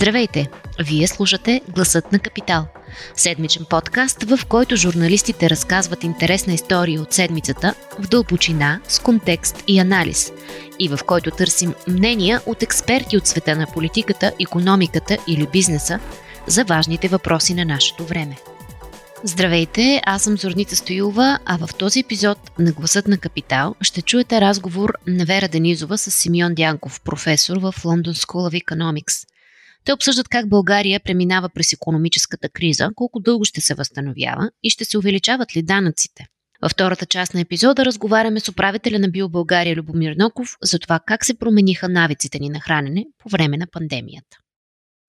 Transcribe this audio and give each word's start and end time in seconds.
Здравейте! 0.00 0.48
Вие 0.78 1.06
слушате 1.06 1.60
Гласът 1.68 2.12
на 2.12 2.18
Капитал. 2.18 2.66
Седмичен 3.14 3.64
подкаст, 3.70 4.22
в 4.22 4.46
който 4.48 4.76
журналистите 4.76 5.50
разказват 5.50 6.04
интересна 6.04 6.52
история 6.52 7.02
от 7.02 7.12
седмицата 7.12 7.74
в 7.98 8.08
дълбочина, 8.08 8.80
с 8.88 8.98
контекст 8.98 9.64
и 9.68 9.78
анализ. 9.78 10.32
И 10.78 10.88
в 10.88 10.98
който 11.06 11.30
търсим 11.30 11.74
мнения 11.88 12.40
от 12.46 12.62
експерти 12.62 13.16
от 13.16 13.26
света 13.26 13.56
на 13.56 13.66
политиката, 13.66 14.32
економиката 14.40 15.18
или 15.28 15.46
бизнеса 15.52 16.00
за 16.46 16.64
важните 16.64 17.08
въпроси 17.08 17.54
на 17.54 17.64
нашето 17.64 18.04
време. 18.04 18.36
Здравейте, 19.24 20.02
аз 20.06 20.22
съм 20.22 20.36
Зорница 20.36 20.76
Стоилова, 20.76 21.38
а 21.44 21.66
в 21.66 21.74
този 21.74 22.00
епизод 22.00 22.38
на 22.58 22.72
Гласът 22.72 23.08
на 23.08 23.18
Капитал 23.18 23.74
ще 23.80 24.02
чуете 24.02 24.40
разговор 24.40 24.92
на 25.06 25.24
Вера 25.24 25.48
Денизова 25.48 25.98
с 25.98 26.10
Симеон 26.10 26.54
Дянков, 26.54 27.00
професор 27.00 27.56
в 27.56 27.74
London 27.84 28.12
School 28.12 28.50
of 28.50 28.64
Economics. 28.64 29.29
Те 29.90 29.94
обсъждат 29.94 30.28
как 30.28 30.48
България 30.48 31.00
преминава 31.00 31.48
през 31.48 31.72
економическата 31.72 32.48
криза, 32.48 32.90
колко 32.94 33.20
дълго 33.20 33.44
ще 33.44 33.60
се 33.60 33.74
възстановява 33.74 34.50
и 34.62 34.70
ще 34.70 34.84
се 34.84 34.98
увеличават 34.98 35.56
ли 35.56 35.62
данъците. 35.62 36.26
Във 36.62 36.72
втората 36.72 37.06
част 37.06 37.34
на 37.34 37.40
епизода 37.40 37.84
разговаряме 37.84 38.40
с 38.40 38.48
управителя 38.48 38.98
на 38.98 39.08
Био 39.08 39.28
България 39.28 39.76
Любомир 39.76 40.16
Ноков 40.18 40.56
за 40.62 40.78
това 40.78 41.00
как 41.06 41.24
се 41.24 41.38
промениха 41.38 41.88
навиците 41.88 42.38
ни 42.38 42.48
на 42.48 42.60
хранене 42.60 43.06
по 43.18 43.28
време 43.28 43.56
на 43.56 43.66
пандемията. 43.66 44.36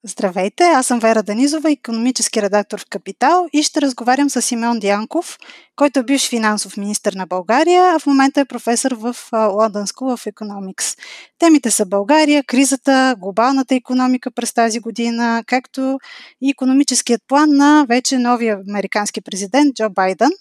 Здравейте, 0.03 0.63
аз 0.63 0.87
съм 0.87 0.99
Вера 0.99 1.23
Данизова, 1.23 1.71
економически 1.71 2.41
редактор 2.41 2.79
в 2.79 2.85
Капитал 2.89 3.47
и 3.53 3.63
ще 3.63 3.81
разговарям 3.81 4.29
с 4.29 4.41
Симеон 4.41 4.79
Дянков, 4.79 5.37
който 5.75 5.99
е 5.99 6.03
бивш 6.03 6.29
финансов 6.29 6.77
министр 6.77 7.11
на 7.15 7.27
България, 7.27 7.83
а 7.83 7.99
в 7.99 8.05
момента 8.05 8.41
е 8.41 8.45
професор 8.45 8.91
в 8.91 9.15
London 9.31 9.85
School 9.85 10.17
of 10.17 10.33
Economics. 10.33 10.97
Темите 11.39 11.71
са 11.71 11.85
България, 11.85 12.43
кризата, 12.43 13.15
глобалната 13.19 13.75
економика 13.75 14.31
през 14.31 14.53
тази 14.53 14.79
година, 14.79 15.43
както 15.47 15.99
и 16.41 16.49
економическият 16.49 17.21
план 17.27 17.49
на 17.49 17.85
вече 17.89 18.17
новия 18.17 18.59
американски 18.69 19.21
президент 19.21 19.75
Джо 19.75 19.89
Байден. 19.89 20.31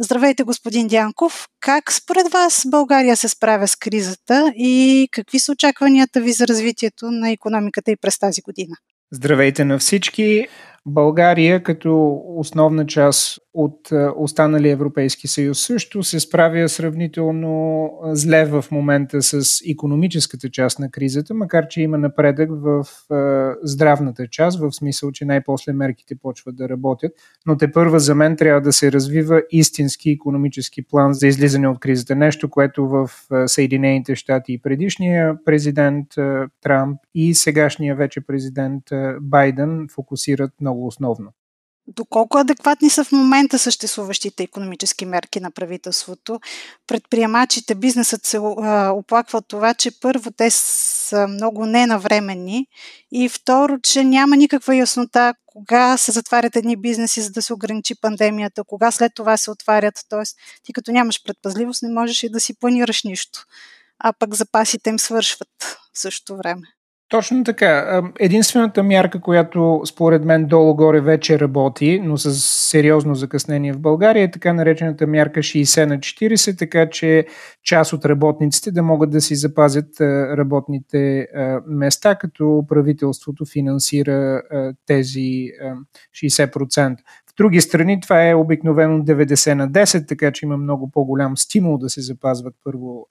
Здравейте, 0.00 0.42
господин 0.42 0.88
Дянков. 0.88 1.48
Как 1.60 1.92
според 1.92 2.32
вас 2.32 2.62
България 2.66 3.16
се 3.16 3.28
справя 3.28 3.68
с 3.68 3.76
кризата 3.76 4.52
и 4.56 5.08
какви 5.12 5.38
са 5.38 5.52
очакванията 5.52 6.20
ви 6.20 6.32
за 6.32 6.46
развитието 6.48 7.10
на 7.10 7.30
економиката 7.30 7.90
и 7.90 7.96
през 7.96 8.18
тази 8.18 8.40
година? 8.40 8.76
Здравейте 9.10 9.64
на 9.64 9.78
всички! 9.78 10.46
България 10.88 11.62
като 11.62 12.22
основна 12.36 12.86
част 12.86 13.38
от 13.54 13.88
останалия 14.16 14.72
Европейски 14.72 15.28
съюз 15.28 15.60
също 15.60 16.02
се 16.02 16.20
справя 16.20 16.68
сравнително 16.68 17.90
зле 18.04 18.44
в 18.44 18.64
момента 18.70 19.22
с 19.22 19.42
економическата 19.70 20.50
част 20.50 20.78
на 20.78 20.90
кризата, 20.90 21.34
макар 21.34 21.68
че 21.68 21.82
има 21.82 21.98
напредък 21.98 22.50
в 22.52 22.84
здравната 23.62 24.26
част, 24.26 24.60
в 24.60 24.72
смисъл, 24.72 25.12
че 25.12 25.24
най-после 25.24 25.72
мерките 25.72 26.14
почват 26.14 26.56
да 26.56 26.68
работят. 26.68 27.12
Но 27.46 27.56
те 27.56 27.72
първа 27.72 28.00
за 28.00 28.14
мен 28.14 28.36
трябва 28.36 28.60
да 28.60 28.72
се 28.72 28.92
развива 28.92 29.42
истински 29.50 30.10
економически 30.10 30.82
план 30.82 31.14
за 31.14 31.26
излизане 31.26 31.68
от 31.68 31.80
кризата. 31.80 32.16
Нещо, 32.16 32.50
което 32.50 32.88
в 32.88 33.10
Съединените 33.46 34.14
щати 34.14 34.52
и 34.52 34.62
предишния 34.62 35.34
президент 35.44 36.06
Трамп 36.62 36.98
и 37.14 37.34
сегашния 37.34 37.96
вече 37.96 38.20
президент 38.20 38.84
Байден 39.20 39.86
фокусират 39.94 40.50
много 40.60 40.77
основно. 40.86 41.32
Доколко 41.96 42.38
адекватни 42.38 42.90
са 42.90 43.04
в 43.04 43.12
момента 43.12 43.58
съществуващите 43.58 44.42
економически 44.42 45.04
мерки 45.04 45.40
на 45.40 45.50
правителството? 45.50 46.40
Предприемачите, 46.86 47.74
бизнесът 47.74 48.26
се 48.26 48.38
оплаква 48.92 49.38
от 49.38 49.48
това, 49.48 49.74
че 49.74 50.00
първо 50.00 50.30
те 50.30 50.50
са 50.50 51.28
много 51.28 51.66
ненавременни 51.66 52.66
и 53.12 53.28
второ, 53.28 53.78
че 53.82 54.04
няма 54.04 54.36
никаква 54.36 54.76
яснота 54.76 55.34
кога 55.46 55.96
се 55.96 56.12
затварят 56.12 56.56
едни 56.56 56.76
бизнеси, 56.76 57.20
за 57.20 57.30
да 57.30 57.42
се 57.42 57.54
ограничи 57.54 58.00
пандемията, 58.00 58.64
кога 58.64 58.90
след 58.90 59.12
това 59.14 59.36
се 59.36 59.50
отварят. 59.50 59.94
Тоест, 60.08 60.36
ти 60.62 60.72
като 60.72 60.92
нямаш 60.92 61.22
предпазливост, 61.24 61.82
не 61.82 61.92
можеш 61.92 62.22
и 62.22 62.28
да 62.28 62.40
си 62.40 62.58
планираш 62.58 63.02
нищо. 63.04 63.44
А 63.98 64.12
пък 64.12 64.34
запасите 64.34 64.90
им 64.90 64.98
свършват 64.98 65.78
в 65.94 65.98
същото 65.98 66.36
време. 66.36 66.62
Точно 67.08 67.44
така. 67.44 68.02
Единствената 68.20 68.82
мярка, 68.82 69.20
която 69.20 69.82
според 69.86 70.24
мен 70.24 70.46
долу-горе 70.46 71.00
вече 71.00 71.40
работи, 71.40 72.00
но 72.04 72.16
с 72.16 72.34
сериозно 72.70 73.14
закъснение 73.14 73.72
в 73.72 73.80
България, 73.80 74.22
е 74.22 74.30
така 74.30 74.52
наречената 74.52 75.06
мярка 75.06 75.40
60 75.40 75.84
на 75.84 75.98
40, 75.98 76.58
така 76.58 76.90
че 76.90 77.26
част 77.64 77.92
от 77.92 78.04
работниците 78.04 78.70
да 78.70 78.82
могат 78.82 79.10
да 79.10 79.20
си 79.20 79.34
запазят 79.36 80.00
работните 80.38 81.26
места, 81.66 82.14
като 82.14 82.64
правителството 82.68 83.44
финансира 83.52 84.42
тези 84.86 85.50
60% 86.14 86.96
други 87.38 87.60
страни 87.60 88.00
това 88.00 88.28
е 88.28 88.34
обикновено 88.34 89.04
90 89.04 89.54
на 89.54 89.70
10, 89.70 90.08
така 90.08 90.32
че 90.32 90.46
има 90.46 90.56
много 90.56 90.90
по-голям 90.90 91.36
стимул 91.36 91.78
да 91.78 91.90
се 91.90 92.00
запазват 92.00 92.54
първо 92.64 93.06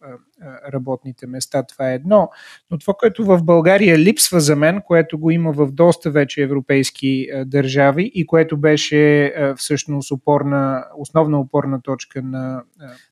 работните 0.73 1.27
места. 1.27 1.63
Това 1.63 1.91
е 1.91 1.95
едно. 1.95 2.29
Но 2.71 2.77
това, 2.77 2.93
което 2.99 3.25
в 3.25 3.43
България 3.43 3.97
липсва 3.97 4.39
за 4.39 4.55
мен, 4.55 4.81
което 4.85 5.19
го 5.19 5.31
има 5.31 5.51
в 5.51 5.71
доста 5.71 6.11
вече 6.11 6.41
европейски 6.41 7.27
държави 7.45 8.11
и 8.13 8.25
което 8.25 8.57
беше 8.57 9.33
всъщност 9.57 10.11
опорна, 10.11 10.85
основна 10.97 11.39
опорна 11.39 11.81
точка 11.81 12.21
на 12.21 12.63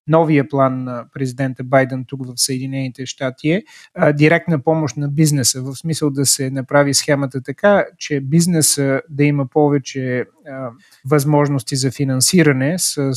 новия 0.07 0.49
план 0.49 0.83
на 0.83 1.05
президента 1.13 1.63
Байден 1.63 2.05
тук 2.07 2.27
в 2.27 2.33
Съединените 2.35 3.05
щати 3.05 3.49
е 3.49 3.63
директна 4.13 4.63
помощ 4.63 4.97
на 4.97 5.09
бизнеса, 5.09 5.61
в 5.61 5.75
смисъл 5.75 6.09
да 6.09 6.25
се 6.25 6.49
направи 6.49 6.93
схемата 6.93 7.41
така, 7.41 7.85
че 7.97 8.21
бизнеса 8.21 9.01
да 9.09 9.23
има 9.23 9.47
повече 9.47 10.25
възможности 11.05 11.75
за 11.75 11.91
финансиране 11.91 12.75
с 12.77 13.16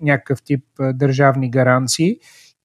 някакъв 0.00 0.42
тип 0.42 0.64
държавни 0.78 1.50
гаранции 1.50 2.16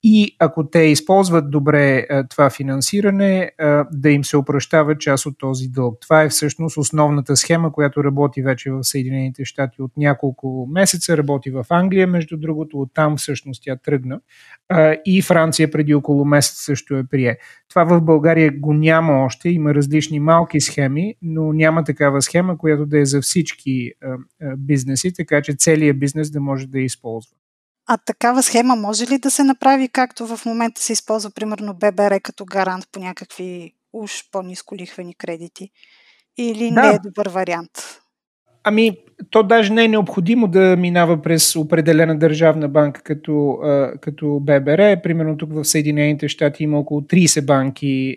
и 0.09 0.35
ако 0.39 0.69
те 0.69 0.79
използват 0.79 1.51
добре 1.51 2.05
а, 2.09 2.27
това 2.27 2.49
финансиране, 2.49 3.51
а, 3.57 3.87
да 3.91 4.09
им 4.09 4.23
се 4.23 4.37
опрощава 4.37 4.97
част 4.97 5.25
от 5.25 5.37
този 5.37 5.67
дълг. 5.67 5.97
Това 6.01 6.23
е 6.23 6.29
всъщност 6.29 6.77
основната 6.77 7.35
схема, 7.35 7.71
която 7.71 8.03
работи 8.03 8.41
вече 8.41 8.71
в 8.71 8.83
Съединените 8.83 9.45
щати 9.45 9.81
от 9.81 9.91
няколко 9.97 10.67
месеца, 10.71 11.17
работи 11.17 11.51
в 11.51 11.65
Англия, 11.69 12.07
между 12.07 12.37
другото, 12.37 12.81
оттам 12.81 13.17
всъщност 13.17 13.63
тя 13.63 13.75
тръгна 13.75 14.19
а, 14.69 14.95
и 15.05 15.21
Франция 15.21 15.71
преди 15.71 15.93
около 15.93 16.25
месец 16.25 16.55
също 16.65 16.95
е 16.95 17.03
прие. 17.03 17.37
Това 17.69 17.83
в 17.83 18.01
България 18.01 18.51
го 18.57 18.73
няма 18.73 19.13
още, 19.13 19.49
има 19.49 19.73
различни 19.73 20.19
малки 20.19 20.61
схеми, 20.61 21.15
но 21.21 21.53
няма 21.53 21.83
такава 21.83 22.21
схема, 22.21 22.57
която 22.57 22.85
да 22.85 22.99
е 22.99 23.05
за 23.05 23.21
всички 23.21 23.91
бизнеси, 24.57 25.13
така 25.13 25.41
че 25.41 25.53
целият 25.57 25.99
бизнес 25.99 26.31
да 26.31 26.39
може 26.39 26.67
да 26.67 26.79
я 26.79 26.85
използва. 26.85 27.35
А 27.87 27.97
такава 27.97 28.43
схема 28.43 28.75
може 28.75 29.07
ли 29.07 29.17
да 29.17 29.31
се 29.31 29.43
направи, 29.43 29.89
както 29.89 30.27
в 30.27 30.45
момента 30.45 30.81
се 30.81 30.93
използва, 30.93 31.31
примерно, 31.35 31.73
ББР 31.73 32.19
като 32.23 32.45
гарант 32.45 32.85
по 32.91 32.99
някакви 32.99 33.73
уж 33.93 34.11
по-низко 34.31 34.75
лихвени 34.75 35.15
кредити? 35.15 35.69
Или 36.37 36.71
да. 36.71 36.81
не 36.81 36.95
е 36.95 36.99
добър 37.03 37.29
вариант? 37.29 37.71
Ами, 38.63 38.97
то 39.29 39.43
даже 39.43 39.73
не 39.73 39.85
е 39.85 39.87
необходимо 39.87 40.47
да 40.47 40.75
минава 40.77 41.21
през 41.21 41.55
определена 41.55 42.19
държавна 42.19 42.69
банка 42.69 43.01
като, 43.03 43.59
като 44.01 44.39
ББР. 44.39 45.01
Примерно 45.03 45.37
тук 45.37 45.53
в 45.53 45.65
Съединените 45.65 46.27
щати 46.27 46.63
има 46.63 46.79
около 46.79 47.01
30 47.01 47.45
банки, 47.45 48.15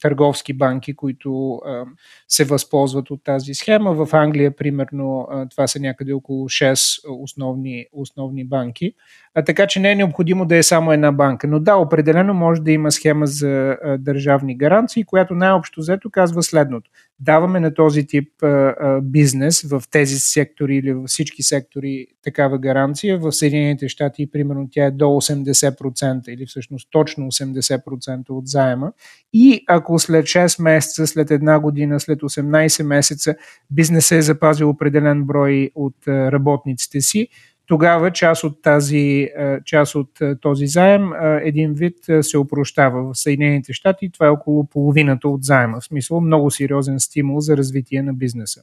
търговски 0.00 0.52
банки, 0.52 0.96
които 0.96 1.54
а, 1.54 1.84
се 2.28 2.44
възползват 2.44 3.10
от 3.10 3.24
тази 3.24 3.54
схема. 3.54 3.94
В 3.94 4.14
Англия, 4.14 4.56
примерно, 4.56 5.26
а, 5.30 5.48
това 5.48 5.66
са 5.66 5.80
някъде 5.80 6.12
около 6.12 6.48
6 6.48 7.00
основни, 7.22 7.86
основни 7.92 8.44
банки. 8.44 8.94
А, 9.38 9.42
така 9.42 9.66
че 9.66 9.80
не 9.80 9.92
е 9.92 9.94
необходимо 9.94 10.44
да 10.44 10.56
е 10.56 10.62
само 10.62 10.92
една 10.92 11.12
банка. 11.12 11.46
Но 11.46 11.60
да, 11.60 11.76
определено 11.76 12.34
може 12.34 12.60
да 12.60 12.72
има 12.72 12.92
схема 12.92 13.26
за 13.26 13.76
а, 13.84 13.98
държавни 13.98 14.58
гаранции, 14.58 15.04
която 15.04 15.34
най-общо 15.34 15.80
взето 15.80 16.10
казва 16.10 16.42
следното. 16.42 16.90
Даваме 17.20 17.60
на 17.60 17.74
този 17.74 18.06
тип 18.06 18.42
а, 18.42 18.46
а, 18.46 19.00
бизнес 19.02 19.62
в 19.62 19.82
тези 19.90 20.18
сектори 20.18 20.76
или 20.76 20.92
във 20.92 21.04
всички 21.06 21.42
сектори 21.42 22.06
такава 22.24 22.58
гаранция. 22.58 23.18
В 23.18 23.32
Съединените 23.32 23.88
щати, 23.88 24.30
примерно, 24.30 24.68
тя 24.70 24.84
е 24.84 24.90
до 24.90 25.04
80% 25.04 26.28
или 26.28 26.46
всъщност 26.46 26.88
точно 26.90 27.26
80% 27.26 28.30
от 28.30 28.46
заема. 28.46 28.92
И 29.32 29.64
ако 29.68 29.98
след 29.98 30.24
6 30.24 30.62
месеца, 30.62 31.06
след 31.06 31.30
една 31.30 31.60
година, 31.60 32.00
след 32.00 32.20
18 32.20 32.82
месеца 32.82 33.34
бизнесът 33.70 34.18
е 34.18 34.22
запазил 34.22 34.70
определен 34.70 35.24
брой 35.24 35.70
от 35.74 35.96
работниците 36.08 37.00
си, 37.00 37.28
тогава 37.68 38.10
част 38.10 38.44
от, 38.44 38.62
тази, 38.62 39.28
част 39.64 39.94
от 39.94 40.10
този 40.40 40.66
заем, 40.66 41.10
един 41.42 41.72
вид 41.72 41.96
се 42.20 42.38
опрощава 42.38 43.12
в 43.12 43.18
Съединените 43.18 43.72
щати. 43.72 44.10
Това 44.12 44.26
е 44.26 44.30
около 44.30 44.68
половината 44.68 45.28
от 45.28 45.44
заема. 45.44 45.80
В 45.80 45.84
смисъл 45.84 46.20
много 46.20 46.50
сериозен 46.50 47.00
стимул 47.00 47.40
за 47.40 47.56
развитие 47.56 48.02
на 48.02 48.14
бизнеса. 48.14 48.60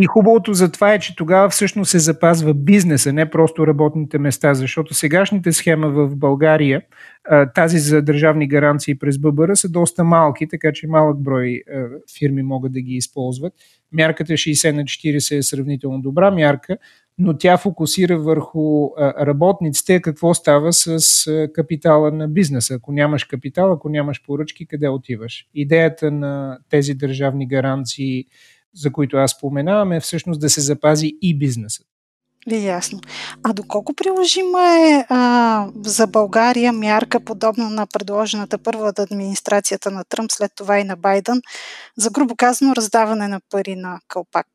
И 0.00 0.06
хубавото 0.06 0.54
за 0.54 0.72
това 0.72 0.94
е, 0.94 0.98
че 0.98 1.16
тогава 1.16 1.48
всъщност 1.48 1.90
се 1.90 1.98
запазва 1.98 2.54
бизнеса, 2.54 3.12
не 3.12 3.30
просто 3.30 3.66
работните 3.66 4.18
места, 4.18 4.54
защото 4.54 4.94
сегашните 4.94 5.52
схема 5.52 5.88
в 5.88 6.16
България, 6.16 6.82
тази 7.54 7.78
за 7.78 8.02
държавни 8.02 8.48
гаранции 8.48 8.98
през 8.98 9.18
ББР 9.18 9.54
са 9.54 9.68
доста 9.68 10.04
малки, 10.04 10.48
така 10.48 10.72
че 10.72 10.86
малък 10.86 11.22
брой 11.22 11.62
фирми 12.18 12.42
могат 12.42 12.72
да 12.72 12.80
ги 12.80 12.94
използват. 12.94 13.52
Мярката 13.92 14.32
60 14.32 14.72
на 14.72 14.82
40 14.82 15.38
е 15.38 15.42
сравнително 15.42 16.00
добра 16.00 16.30
мярка, 16.30 16.76
но 17.22 17.38
тя 17.38 17.56
фокусира 17.56 18.18
върху 18.18 18.88
работниците 18.98 20.00
какво 20.00 20.34
става 20.34 20.72
с 20.72 20.98
капитала 21.54 22.10
на 22.10 22.28
бизнеса. 22.28 22.74
Ако 22.74 22.92
нямаш 22.92 23.24
капитал, 23.24 23.72
ако 23.72 23.88
нямаш 23.88 24.22
поръчки, 24.26 24.66
къде 24.66 24.88
отиваш? 24.88 25.46
Идеята 25.54 26.10
на 26.10 26.58
тези 26.70 26.94
държавни 26.94 27.48
гаранции 27.48 28.26
за 28.74 28.92
които 28.92 29.16
аз 29.16 29.30
споменавам, 29.30 29.92
е 29.92 30.00
всъщност 30.00 30.40
да 30.40 30.50
се 30.50 30.60
запази 30.60 31.12
и 31.22 31.38
бизнесът. 31.38 31.86
Ви 32.46 32.64
ясно. 32.64 33.00
А 33.42 33.52
доколко 33.52 33.94
приложима 33.94 34.60
е 34.60 35.04
а, 35.08 35.68
за 35.84 36.06
България 36.06 36.72
мярка, 36.72 37.20
подобна 37.20 37.70
на 37.70 37.86
предложената 37.86 38.58
първа 38.58 38.88
от 38.88 38.98
администрацията 38.98 39.90
на 39.90 40.04
Тръмп, 40.04 40.32
след 40.32 40.52
това 40.56 40.78
и 40.78 40.84
на 40.84 40.96
Байден, 40.96 41.40
за 41.96 42.10
грубо 42.10 42.36
казано 42.36 42.76
раздаване 42.76 43.28
на 43.28 43.40
пари 43.50 43.76
на 43.76 44.00
кълпак? 44.08 44.46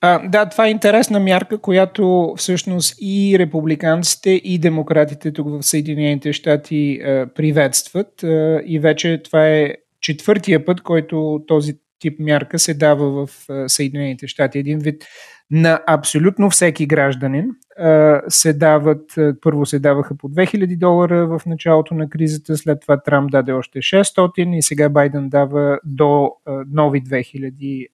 А, 0.00 0.28
да, 0.28 0.48
това 0.48 0.66
е 0.66 0.70
интересна 0.70 1.20
мярка, 1.20 1.58
която 1.58 2.34
всъщност 2.36 2.94
и 3.00 3.36
републиканците, 3.38 4.30
и 4.30 4.58
демократите 4.58 5.32
тук 5.32 5.48
в 5.48 5.62
Съединените 5.62 6.32
щати 6.32 7.00
приветстват. 7.34 8.22
А, 8.22 8.62
и 8.66 8.78
вече 8.78 9.22
това 9.24 9.48
е 9.48 9.74
четвъртия 10.00 10.64
път, 10.64 10.80
който 10.80 11.44
този 11.46 11.78
тип 11.98 12.20
мярка 12.20 12.58
се 12.58 12.74
дава 12.74 13.26
в 13.26 13.46
Съединените 13.66 14.26
щати. 14.26 14.58
Един 14.58 14.78
вид 14.78 15.04
на 15.50 15.80
абсолютно 15.86 16.50
всеки 16.50 16.86
гражданин 16.86 17.44
се 18.28 18.52
дават, 18.52 19.14
първо 19.40 19.66
се 19.66 19.78
даваха 19.78 20.16
по 20.16 20.28
2000 20.28 20.78
долара 20.78 21.26
в 21.26 21.46
началото 21.46 21.94
на 21.94 22.08
кризата, 22.08 22.56
след 22.56 22.80
това 22.80 23.02
Трамп 23.02 23.30
даде 23.30 23.52
още 23.52 23.78
600 23.78 24.56
и 24.56 24.62
сега 24.62 24.88
Байден 24.88 25.28
дава 25.28 25.78
до 25.84 26.30
нови 26.72 27.02
2000 27.02 27.86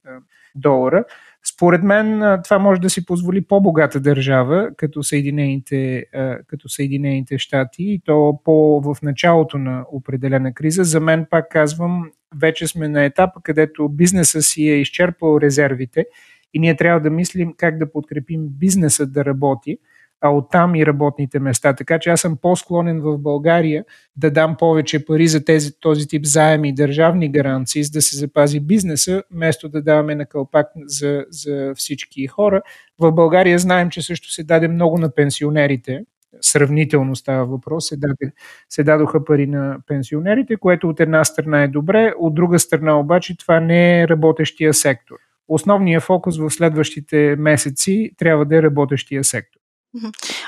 долара. 0.54 1.04
Според 1.44 1.82
мен 1.82 2.38
това 2.44 2.58
може 2.58 2.80
да 2.80 2.90
си 2.90 3.06
позволи 3.06 3.44
по-богата 3.44 4.00
държава, 4.00 4.70
като 4.76 5.02
Съединените, 5.02 6.04
като 6.46 6.68
Съединените 6.68 7.38
щати, 7.38 7.82
и 7.82 8.00
то 8.04 8.40
по, 8.44 8.80
в 8.80 9.02
началото 9.02 9.58
на 9.58 9.84
определена 9.92 10.54
криза. 10.54 10.84
За 10.84 11.00
мен, 11.00 11.26
пак 11.30 11.50
казвам, 11.50 12.10
вече 12.40 12.66
сме 12.66 12.88
на 12.88 13.04
етапа, 13.04 13.40
където 13.42 13.88
бизнеса 13.88 14.42
си 14.42 14.68
е 14.68 14.80
изчерпал 14.80 15.38
резервите 15.42 16.06
и 16.54 16.58
ние 16.58 16.76
трябва 16.76 17.00
да 17.00 17.10
мислим 17.10 17.54
как 17.56 17.78
да 17.78 17.92
подкрепим 17.92 18.48
бизнеса 18.48 19.06
да 19.06 19.24
работи, 19.24 19.78
а 20.22 20.30
оттам 20.30 20.74
и 20.74 20.86
работните 20.86 21.38
места. 21.38 21.72
Така 21.72 21.98
че 21.98 22.10
аз 22.10 22.20
съм 22.20 22.36
по-склонен 22.42 23.00
в 23.00 23.18
България 23.18 23.84
да 24.16 24.30
дам 24.30 24.56
повече 24.58 25.04
пари 25.04 25.28
за 25.28 25.44
тези, 25.44 25.80
този 25.80 26.08
тип 26.08 26.24
заеми 26.24 26.68
и 26.68 26.74
държавни 26.74 27.32
гаранции, 27.32 27.84
за 27.84 27.90
да 27.90 28.02
се 28.02 28.16
запази 28.16 28.60
бизнеса, 28.60 29.22
вместо 29.30 29.68
да 29.68 29.82
даваме 29.82 30.14
на 30.14 30.26
кълпак 30.26 30.66
за, 30.86 31.24
за 31.30 31.72
всички 31.76 32.26
хора. 32.26 32.62
В 32.98 33.12
България 33.12 33.58
знаем, 33.58 33.90
че 33.90 34.02
също 34.02 34.32
се 34.32 34.44
даде 34.44 34.68
много 34.68 34.98
на 34.98 35.14
пенсионерите, 35.14 36.04
сравнително 36.40 37.16
става 37.16 37.46
въпрос, 37.46 37.88
се, 37.88 37.96
даде, 37.96 38.32
се 38.68 38.82
дадоха 38.82 39.24
пари 39.24 39.46
на 39.46 39.78
пенсионерите, 39.86 40.56
което 40.56 40.88
от 40.88 41.00
една 41.00 41.24
страна 41.24 41.62
е 41.62 41.68
добре, 41.68 42.12
от 42.18 42.34
друга 42.34 42.58
страна 42.58 43.00
обаче 43.00 43.36
това 43.36 43.60
не 43.60 44.02
е 44.02 44.08
работещия 44.08 44.74
сектор. 44.74 45.16
Основният 45.48 46.02
фокус 46.02 46.38
в 46.38 46.50
следващите 46.50 47.36
месеци 47.38 48.10
трябва 48.16 48.44
да 48.44 48.56
е 48.56 48.62
работещия 48.62 49.24
сектор. 49.24 49.61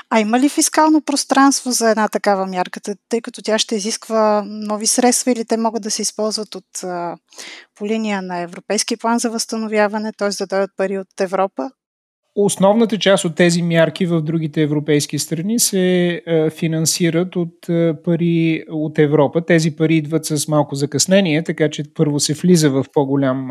А 0.09 0.19
има 0.19 0.39
ли 0.39 0.49
фискално 0.49 1.01
пространство 1.01 1.71
за 1.71 1.89
една 1.89 2.07
такава 2.07 2.45
мярка, 2.45 2.79
тъй 3.09 3.21
като 3.21 3.41
тя 3.41 3.59
ще 3.59 3.75
изисква 3.75 4.43
нови 4.45 4.87
средства 4.87 5.31
или 5.31 5.45
те 5.45 5.57
могат 5.57 5.83
да 5.83 5.91
се 5.91 6.01
използват 6.01 6.55
от, 6.55 6.65
по 7.75 7.85
линия 7.85 8.21
на 8.21 8.39
Европейски 8.39 8.97
план 8.97 9.19
за 9.19 9.29
възстановяване, 9.29 10.11
т.е. 10.17 10.29
да 10.29 10.47
дойдат 10.47 10.71
пари 10.77 10.97
от 10.97 11.21
Европа? 11.21 11.71
Основната 12.37 12.97
част 12.97 13.25
от 13.25 13.35
тези 13.35 13.61
мярки 13.61 14.05
в 14.05 14.21
другите 14.21 14.61
европейски 14.61 15.19
страни 15.19 15.59
се 15.59 16.21
финансират 16.57 17.35
от 17.35 17.53
пари 18.03 18.63
от 18.69 18.99
Европа. 18.99 19.45
Тези 19.45 19.75
пари 19.75 19.95
идват 19.95 20.25
с 20.25 20.47
малко 20.47 20.75
закъснение, 20.75 21.43
така 21.43 21.69
че 21.69 21.83
първо 21.93 22.19
се 22.19 22.33
влиза 22.33 22.69
в 22.69 22.85
по-голям 22.93 23.49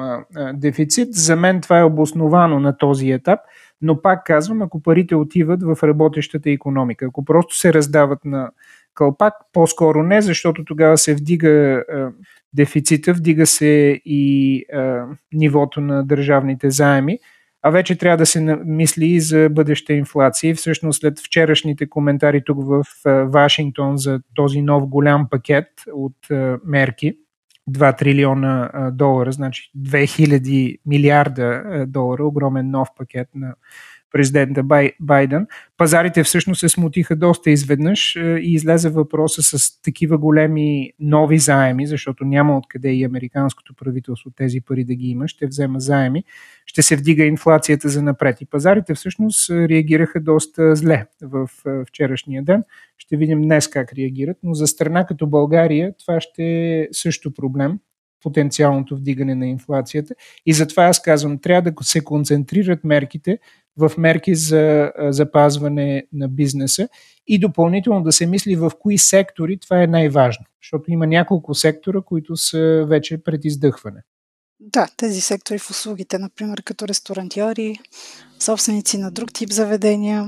дефицит. 0.54 1.08
За 1.14 1.36
мен 1.36 1.60
това 1.60 1.78
е 1.78 1.84
обосновано 1.84 2.60
на 2.60 2.78
този 2.78 3.10
етап, 3.10 3.40
но 3.82 4.02
пак 4.02 4.24
казвам, 4.24 4.62
ако 4.62 4.82
парите 4.82 5.14
отиват 5.14 5.62
в 5.62 5.78
работещата 5.82 6.50
економика, 6.50 7.06
ако 7.06 7.24
просто 7.24 7.56
се 7.56 7.72
раздават 7.72 8.24
на 8.24 8.50
кълпак, 8.94 9.34
по-скоро 9.52 10.02
не, 10.02 10.22
защото 10.22 10.64
тогава 10.64 10.98
се 10.98 11.14
вдига 11.14 11.84
дефицита, 12.52 13.12
вдига 13.12 13.46
се 13.46 14.00
и 14.04 14.64
нивото 15.32 15.80
на 15.80 16.04
държавните 16.04 16.70
заеми 16.70 17.18
а 17.66 17.70
вече 17.70 17.98
трябва 17.98 18.16
да 18.16 18.26
се 18.26 18.40
мисли 18.64 19.06
и 19.06 19.20
за 19.20 19.48
бъдеща 19.50 19.92
инфлация. 19.92 20.54
Всъщност 20.54 21.00
след 21.00 21.18
вчерашните 21.20 21.88
коментари 21.88 22.42
тук 22.44 22.58
в 22.60 22.84
Вашингтон 23.24 23.96
за 23.96 24.20
този 24.34 24.62
нов 24.62 24.88
голям 24.88 25.28
пакет 25.30 25.68
от 25.92 26.16
мерки, 26.64 27.18
2 27.66 27.92
трилиона 27.92 28.90
долара, 28.92 29.32
значи 29.32 29.70
2000 29.74 30.80
милиарда 30.84 31.84
долара, 31.86 32.26
огромен 32.26 32.70
нов 32.70 32.94
пакет 32.94 33.28
на 33.34 33.54
президента 34.14 34.62
Бай, 34.62 34.92
Байден, 35.00 35.46
пазарите 35.76 36.22
всъщност 36.22 36.60
се 36.60 36.68
смутиха 36.68 37.16
доста 37.16 37.50
изведнъж 37.50 38.16
е, 38.16 38.20
и 38.20 38.52
излезе 38.52 38.90
въпроса 38.90 39.42
с 39.42 39.82
такива 39.82 40.18
големи 40.18 40.92
нови 41.00 41.38
заеми, 41.38 41.86
защото 41.86 42.24
няма 42.24 42.56
откъде 42.56 42.92
и 42.92 43.04
американското 43.04 43.74
правителство 43.74 44.30
тези 44.36 44.60
пари 44.60 44.84
да 44.84 44.94
ги 44.94 45.06
има, 45.06 45.28
ще 45.28 45.46
взема 45.46 45.80
заеми, 45.80 46.24
ще 46.66 46.82
се 46.82 46.96
вдига 46.96 47.24
инфлацията 47.24 47.88
за 47.88 48.02
напред. 48.02 48.40
И 48.40 48.46
пазарите 48.46 48.94
всъщност 48.94 49.50
реагираха 49.50 50.20
доста 50.20 50.76
зле 50.76 51.06
в 51.22 51.48
е, 51.66 51.84
вчерашния 51.84 52.42
ден. 52.42 52.62
Ще 52.98 53.16
видим 53.16 53.42
днес 53.42 53.68
как 53.68 53.92
реагират, 53.92 54.36
но 54.42 54.54
за 54.54 54.66
страна 54.66 55.06
като 55.06 55.26
България 55.26 55.92
това 55.98 56.20
ще 56.20 56.44
е 56.44 56.88
също 56.92 57.34
проблем 57.34 57.78
потенциалното 58.24 58.96
вдигане 58.96 59.34
на 59.34 59.46
инфлацията. 59.46 60.14
И 60.46 60.52
затова 60.52 60.84
аз 60.84 61.02
казвам, 61.02 61.38
трябва 61.38 61.70
да 61.70 61.84
се 61.84 62.04
концентрират 62.04 62.84
мерките 62.84 63.38
в 63.76 63.92
мерки 63.98 64.34
за 64.34 64.92
запазване 64.98 66.06
на 66.12 66.28
бизнеса 66.28 66.88
и 67.26 67.38
допълнително 67.38 68.02
да 68.02 68.12
се 68.12 68.26
мисли 68.26 68.56
в 68.56 68.70
кои 68.80 68.98
сектори 68.98 69.58
това 69.58 69.82
е 69.82 69.86
най-важно, 69.86 70.44
защото 70.62 70.90
има 70.90 71.06
няколко 71.06 71.54
сектора, 71.54 72.00
които 72.00 72.36
са 72.36 72.86
вече 72.88 73.22
пред 73.22 73.44
издъхване. 73.44 74.02
Да, 74.60 74.88
тези 74.96 75.20
сектори 75.20 75.58
в 75.58 75.70
услугите, 75.70 76.18
например, 76.18 76.62
като 76.62 76.88
ресторантьори, 76.88 77.78
собственици 78.40 78.98
на 78.98 79.10
друг 79.10 79.32
тип 79.32 79.50
заведения, 79.52 80.26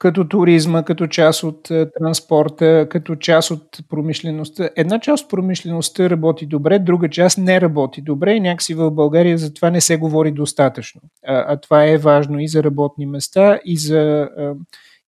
като 0.00 0.28
туризма, 0.28 0.82
като 0.82 1.06
част 1.06 1.42
от 1.42 1.70
е, 1.70 1.86
транспорта, 1.98 2.86
като 2.90 3.16
част 3.16 3.50
от 3.50 3.62
промишлеността. 3.88 4.70
Една 4.76 4.98
част 5.00 5.24
от 5.24 5.30
промишлеността 5.30 6.10
работи 6.10 6.46
добре, 6.46 6.78
друга 6.78 7.08
част 7.08 7.38
не 7.38 7.60
работи 7.60 8.02
добре 8.02 8.32
и 8.32 8.40
някакси 8.40 8.74
в 8.74 8.90
България 8.90 9.38
за 9.38 9.54
това 9.54 9.70
не 9.70 9.80
се 9.80 9.96
говори 9.96 10.32
достатъчно. 10.32 11.00
А, 11.26 11.44
а 11.48 11.56
това 11.56 11.84
е 11.84 11.98
важно 11.98 12.40
и 12.40 12.48
за 12.48 12.64
работни 12.64 13.06
места, 13.06 13.60
и 13.64 13.76
за 13.76 14.28
а, 14.38 14.54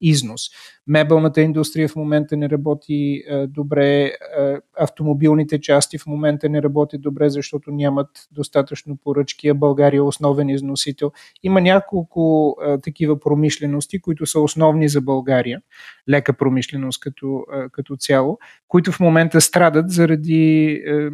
износ. 0.02 0.42
Мебелната 0.86 1.40
индустрия 1.40 1.88
в 1.88 1.96
момента 1.96 2.36
не 2.36 2.50
работи 2.50 3.22
а, 3.30 3.46
добре, 3.46 4.12
а, 4.38 4.60
автомобилните 4.78 5.60
части 5.60 5.98
в 5.98 6.06
момента 6.06 6.48
не 6.48 6.62
работят 6.62 7.02
добре, 7.02 7.30
защото 7.30 7.70
нямат 7.70 8.08
достатъчно 8.32 8.96
поръчки, 8.96 9.48
а 9.48 9.54
България 9.54 9.98
е 9.98 10.00
основен 10.00 10.48
износител. 10.48 11.12
Има 11.42 11.60
няколко 11.60 12.56
а, 12.62 12.78
такива 12.78 13.20
промишлености, 13.20 14.00
които 14.00 14.26
са 14.26 14.40
основни 14.40 14.88
за 14.88 15.00
България, 15.00 15.60
лека 16.08 16.32
промишленост 16.32 17.00
като, 17.00 17.44
а, 17.52 17.68
като 17.68 17.96
цяло, 17.96 18.38
които 18.68 18.92
в 18.92 19.00
момента 19.00 19.40
страдат 19.40 19.90
заради 19.90 20.74
а, 20.86 21.10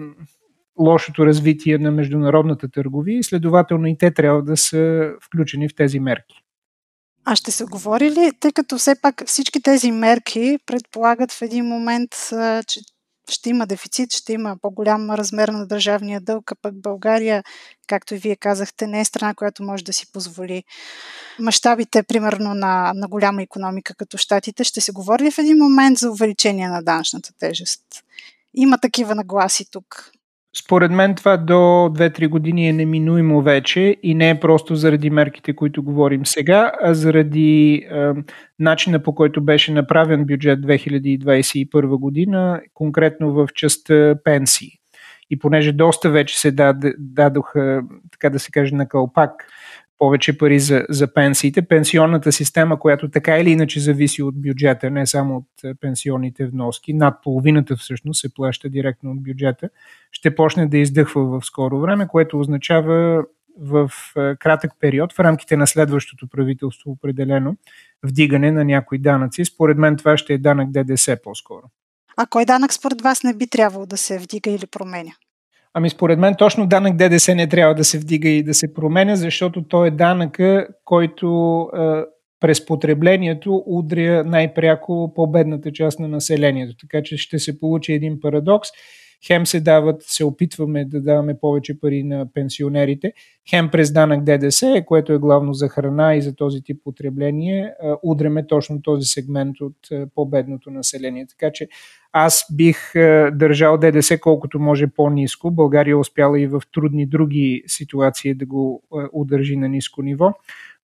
лошото 0.78 1.26
развитие 1.26 1.78
на 1.78 1.90
международната 1.90 2.68
търговия 2.68 3.18
и 3.18 3.22
следователно 3.22 3.86
и 3.86 3.98
те 3.98 4.10
трябва 4.10 4.42
да 4.42 4.56
са 4.56 5.12
включени 5.22 5.68
в 5.68 5.74
тези 5.74 6.00
мерки. 6.00 6.42
А 7.24 7.36
ще 7.36 7.50
се 7.50 7.64
говори 7.64 8.10
ли, 8.10 8.32
тъй 8.40 8.52
като 8.52 8.78
все 8.78 8.94
пак 9.02 9.22
всички 9.26 9.62
тези 9.62 9.90
мерки 9.90 10.58
предполагат 10.66 11.32
в 11.32 11.42
един 11.42 11.64
момент, 11.64 12.10
че 12.66 12.80
ще 13.30 13.50
има 13.50 13.66
дефицит, 13.66 14.12
ще 14.12 14.32
има 14.32 14.56
по-голям 14.62 15.10
размер 15.10 15.48
на 15.48 15.66
държавния 15.66 16.20
дълг, 16.20 16.52
а 16.52 16.54
пък 16.62 16.80
България, 16.80 17.44
както 17.86 18.14
и 18.14 18.18
вие 18.18 18.36
казахте, 18.36 18.86
не 18.86 19.00
е 19.00 19.04
страна, 19.04 19.34
която 19.34 19.62
може 19.62 19.84
да 19.84 19.92
си 19.92 20.12
позволи 20.12 20.64
мащабите, 21.38 22.02
примерно, 22.02 22.54
на, 22.54 22.92
на 22.94 23.08
голяма 23.08 23.42
економика 23.42 23.94
като 23.94 24.16
щатите. 24.16 24.64
Ще 24.64 24.80
се 24.80 24.92
говори 24.92 25.24
ли 25.24 25.30
в 25.30 25.38
един 25.38 25.58
момент 25.58 25.98
за 25.98 26.10
увеличение 26.10 26.68
на 26.68 26.82
данъчната 26.82 27.30
тежест? 27.38 27.82
Има 28.54 28.78
такива 28.78 29.14
нагласи 29.14 29.70
тук. 29.70 30.12
Според 30.56 30.90
мен 30.90 31.14
това 31.14 31.36
до 31.36 31.52
2-3 31.52 32.28
години 32.28 32.68
е 32.68 32.72
неминуемо 32.72 33.42
вече 33.42 33.96
и 34.02 34.14
не 34.14 34.30
е 34.30 34.40
просто 34.40 34.76
заради 34.76 35.10
мерките, 35.10 35.56
които 35.56 35.82
говорим 35.82 36.26
сега, 36.26 36.72
а 36.82 36.94
заради 36.94 37.74
е, 37.74 38.12
начина 38.58 39.02
по 39.02 39.14
който 39.14 39.40
беше 39.40 39.72
направен 39.72 40.24
бюджет 40.24 40.60
2021 40.60 41.86
година, 41.86 42.60
конкретно 42.74 43.32
в 43.32 43.48
частта 43.54 44.14
пенсии. 44.24 44.70
И 45.30 45.38
понеже 45.38 45.72
доста 45.72 46.10
вече 46.10 46.40
се 46.40 46.54
дадоха, 46.98 47.82
така 48.12 48.30
да 48.30 48.38
се 48.38 48.50
каже, 48.50 48.74
на 48.74 48.88
кълпак 48.88 49.32
повече 49.98 50.38
пари 50.38 50.60
за, 50.60 50.86
за 50.88 51.14
пенсиите. 51.14 51.62
Пенсионната 51.62 52.32
система, 52.32 52.78
която 52.78 53.10
така 53.10 53.38
или 53.38 53.50
иначе 53.50 53.80
зависи 53.80 54.22
от 54.22 54.42
бюджета, 54.42 54.90
не 54.90 55.06
само 55.06 55.36
от 55.36 55.64
е, 55.64 55.74
пенсионните 55.74 56.46
вноски, 56.46 56.92
над 56.94 57.14
половината 57.22 57.76
всъщност 57.76 58.20
се 58.20 58.34
плаща 58.34 58.68
директно 58.68 59.10
от 59.10 59.22
бюджета, 59.22 59.68
ще 60.12 60.34
почне 60.34 60.66
да 60.66 60.78
издъхва 60.78 61.24
в 61.24 61.46
скоро 61.46 61.80
време, 61.80 62.08
което 62.08 62.40
означава 62.40 63.24
в 63.60 63.90
е, 64.16 64.36
кратък 64.36 64.72
период, 64.80 65.12
в 65.12 65.20
рамките 65.20 65.56
на 65.56 65.66
следващото 65.66 66.28
правителство 66.28 66.90
определено, 66.90 67.56
вдигане 68.02 68.52
на 68.52 68.64
някои 68.64 68.98
данъци. 68.98 69.44
Според 69.44 69.78
мен 69.78 69.96
това 69.96 70.16
ще 70.16 70.34
е 70.34 70.38
данък 70.38 70.70
ДДС 70.70 71.16
по-скоро. 71.22 71.62
А 72.16 72.26
кой 72.26 72.44
данък 72.44 72.72
според 72.72 73.00
вас 73.00 73.22
не 73.22 73.34
би 73.34 73.46
трябвало 73.46 73.86
да 73.86 73.96
се 73.96 74.18
вдига 74.18 74.50
или 74.50 74.66
променя? 74.66 75.12
Ами 75.78 75.90
според 75.90 76.18
мен 76.18 76.34
точно 76.34 76.66
данък 76.66 76.96
ДДС 76.96 77.34
не 77.34 77.46
трябва 77.46 77.74
да 77.74 77.84
се 77.84 77.98
вдига 77.98 78.28
и 78.28 78.42
да 78.42 78.54
се 78.54 78.74
променя, 78.74 79.16
защото 79.16 79.62
той 79.62 79.88
е 79.88 79.90
данъка, 79.90 80.66
който 80.84 81.68
е, 81.76 81.78
през 82.40 82.66
потреблението 82.66 83.62
удря 83.66 84.24
най-пряко 84.24 85.12
по-бедната 85.14 85.72
част 85.72 86.00
на 86.00 86.08
населението. 86.08 86.76
Така 86.80 87.02
че 87.04 87.16
ще 87.16 87.38
се 87.38 87.60
получи 87.60 87.92
един 87.92 88.20
парадокс 88.20 88.68
хем 89.26 89.46
се 89.46 89.60
дават, 89.60 90.02
се 90.02 90.24
опитваме 90.24 90.84
да 90.84 91.00
даваме 91.00 91.38
повече 91.40 91.80
пари 91.80 92.02
на 92.02 92.32
пенсионерите, 92.32 93.12
хем 93.50 93.70
през 93.70 93.92
данък 93.92 94.24
ДДС, 94.24 94.84
което 94.86 95.12
е 95.12 95.18
главно 95.18 95.54
за 95.54 95.68
храна 95.68 96.14
и 96.14 96.22
за 96.22 96.36
този 96.36 96.62
тип 96.62 96.80
потребление, 96.84 97.72
удреме 98.02 98.46
точно 98.46 98.82
този 98.82 99.04
сегмент 99.04 99.60
от 99.60 99.76
по-бедното 100.14 100.70
население. 100.70 101.26
Така 101.26 101.52
че 101.52 101.68
аз 102.12 102.46
бих 102.52 102.92
държал 103.32 103.78
ДДС 103.78 104.20
колкото 104.20 104.60
може 104.60 104.86
по-низко. 104.86 105.50
България 105.50 105.92
е 105.92 105.94
успяла 105.94 106.40
и 106.40 106.46
в 106.46 106.62
трудни 106.72 107.06
други 107.06 107.62
ситуации 107.66 108.34
да 108.34 108.46
го 108.46 108.82
удържи 109.12 109.56
на 109.56 109.68
ниско 109.68 110.02
ниво. 110.02 110.32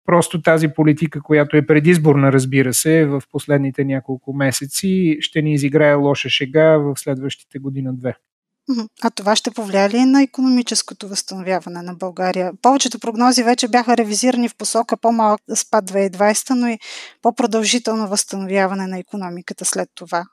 Просто 0.07 0.43
тази 0.43 0.69
политика, 0.69 1.23
която 1.23 1.57
е 1.57 1.67
предизборна, 1.67 2.33
разбира 2.33 2.75
се, 2.75 3.07
в 3.07 3.23
последните 3.33 3.85
няколко 3.85 4.33
месеци, 4.33 5.17
ще 5.21 5.43
ни 5.43 5.53
изиграе 5.53 5.95
лоша 5.95 6.29
шега 6.29 6.76
в 6.76 6.95
следващите 6.97 7.59
година-две. 7.59 8.14
А 9.02 9.11
това 9.11 9.37
ще 9.37 9.50
повлия 9.50 9.90
ли 9.90 10.04
на 10.04 10.23
економическото 10.23 11.09
възстановяване 11.09 11.83
на 11.83 11.94
България? 11.94 12.52
Повечето 12.62 12.99
прогнози 12.99 13.42
вече 13.42 13.68
бяха 13.68 13.97
ревизирани 13.97 14.49
в 14.49 14.56
посока 14.56 14.97
по-малък 14.97 15.40
спад 15.54 15.85
2020, 15.90 16.54
но 16.54 16.68
и 16.68 16.78
по-продължително 17.23 18.09
възстановяване 18.09 18.87
на 18.87 18.99
економиката 18.99 19.64
след 19.64 19.88
това. 19.94 20.25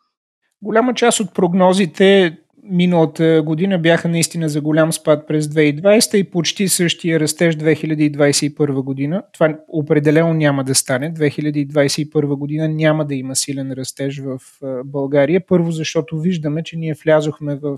Голяма 0.61 0.93
част 0.93 1.19
от 1.19 1.33
прогнозите 1.33 2.37
миналата 2.63 3.41
година 3.45 3.79
бяха 3.79 4.07
наистина 4.07 4.49
за 4.49 4.61
голям 4.61 4.93
спад 4.93 5.27
през 5.27 5.47
2020 5.47 6.15
и 6.15 6.23
почти 6.23 6.67
същия 6.67 7.19
растеж 7.19 7.55
2021 7.55 8.83
година. 8.83 9.23
Това 9.33 9.57
определено 9.67 10.33
няма 10.33 10.63
да 10.63 10.75
стане. 10.75 11.13
2021 11.13 12.25
година 12.25 12.67
няма 12.67 13.05
да 13.05 13.15
има 13.15 13.35
силен 13.35 13.71
растеж 13.71 14.19
в 14.19 14.39
България. 14.85 15.41
Първо, 15.47 15.71
защото 15.71 16.19
виждаме, 16.19 16.63
че 16.63 16.77
ние 16.77 16.95
влязохме 17.03 17.55
в 17.55 17.77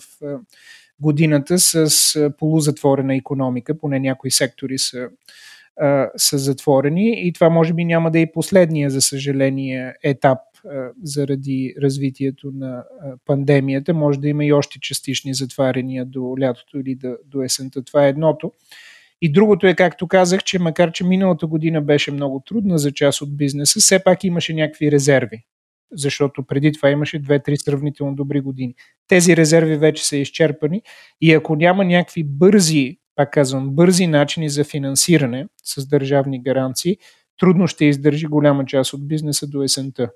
годината 0.99 1.59
с 1.59 2.31
полузатворена 2.39 3.15
економика, 3.15 3.77
поне 3.77 3.99
някои 3.99 4.31
сектори 4.31 4.77
са 4.77 5.09
са 6.17 6.37
затворени 6.37 7.27
и 7.27 7.33
това 7.33 7.49
може 7.49 7.73
би 7.73 7.85
няма 7.85 8.11
да 8.11 8.19
е 8.19 8.31
последния, 8.31 8.89
за 8.89 9.01
съжаление, 9.01 9.93
етап 10.03 10.37
заради 11.03 11.75
развитието 11.81 12.51
на 12.51 12.83
пандемията. 13.25 13.93
Може 13.93 14.19
да 14.19 14.27
има 14.27 14.45
и 14.45 14.53
още 14.53 14.79
частични 14.79 15.33
затваряния 15.33 16.05
до 16.05 16.35
лятото 16.39 16.79
или 16.79 16.97
до 17.25 17.41
есента. 17.41 17.83
Това 17.83 18.05
е 18.05 18.09
едното. 18.09 18.51
И 19.21 19.31
другото 19.31 19.67
е, 19.67 19.75
както 19.75 20.07
казах, 20.07 20.43
че 20.43 20.59
макар 20.59 20.91
че 20.91 21.03
миналата 21.03 21.47
година 21.47 21.81
беше 21.81 22.11
много 22.11 22.43
трудна 22.45 22.77
за 22.77 22.91
част 22.91 23.21
от 23.21 23.37
бизнеса, 23.37 23.79
все 23.79 24.03
пак 24.03 24.23
имаше 24.23 24.53
някакви 24.53 24.91
резерви. 24.91 25.43
Защото 25.91 26.43
преди 26.43 26.71
това 26.71 26.89
имаше 26.89 27.19
две-три 27.19 27.57
сравнително 27.57 28.15
добри 28.15 28.41
години. 28.41 28.75
Тези 29.07 29.37
резерви 29.37 29.75
вече 29.77 30.05
са 30.05 30.17
изчерпани 30.17 30.81
и 31.21 31.33
ако 31.33 31.55
няма 31.55 31.85
някакви 31.85 32.23
бързи, 32.23 32.97
пак 33.15 33.31
казвам, 33.31 33.69
бързи 33.69 34.07
начини 34.07 34.49
за 34.49 34.63
финансиране 34.63 35.47
с 35.63 35.87
държавни 35.87 36.43
гаранции, 36.43 36.97
трудно 37.39 37.67
ще 37.67 37.85
издържи 37.85 38.25
голяма 38.25 38.65
част 38.65 38.93
от 38.93 39.07
бизнеса 39.07 39.47
до 39.47 39.63
есента. 39.63 40.09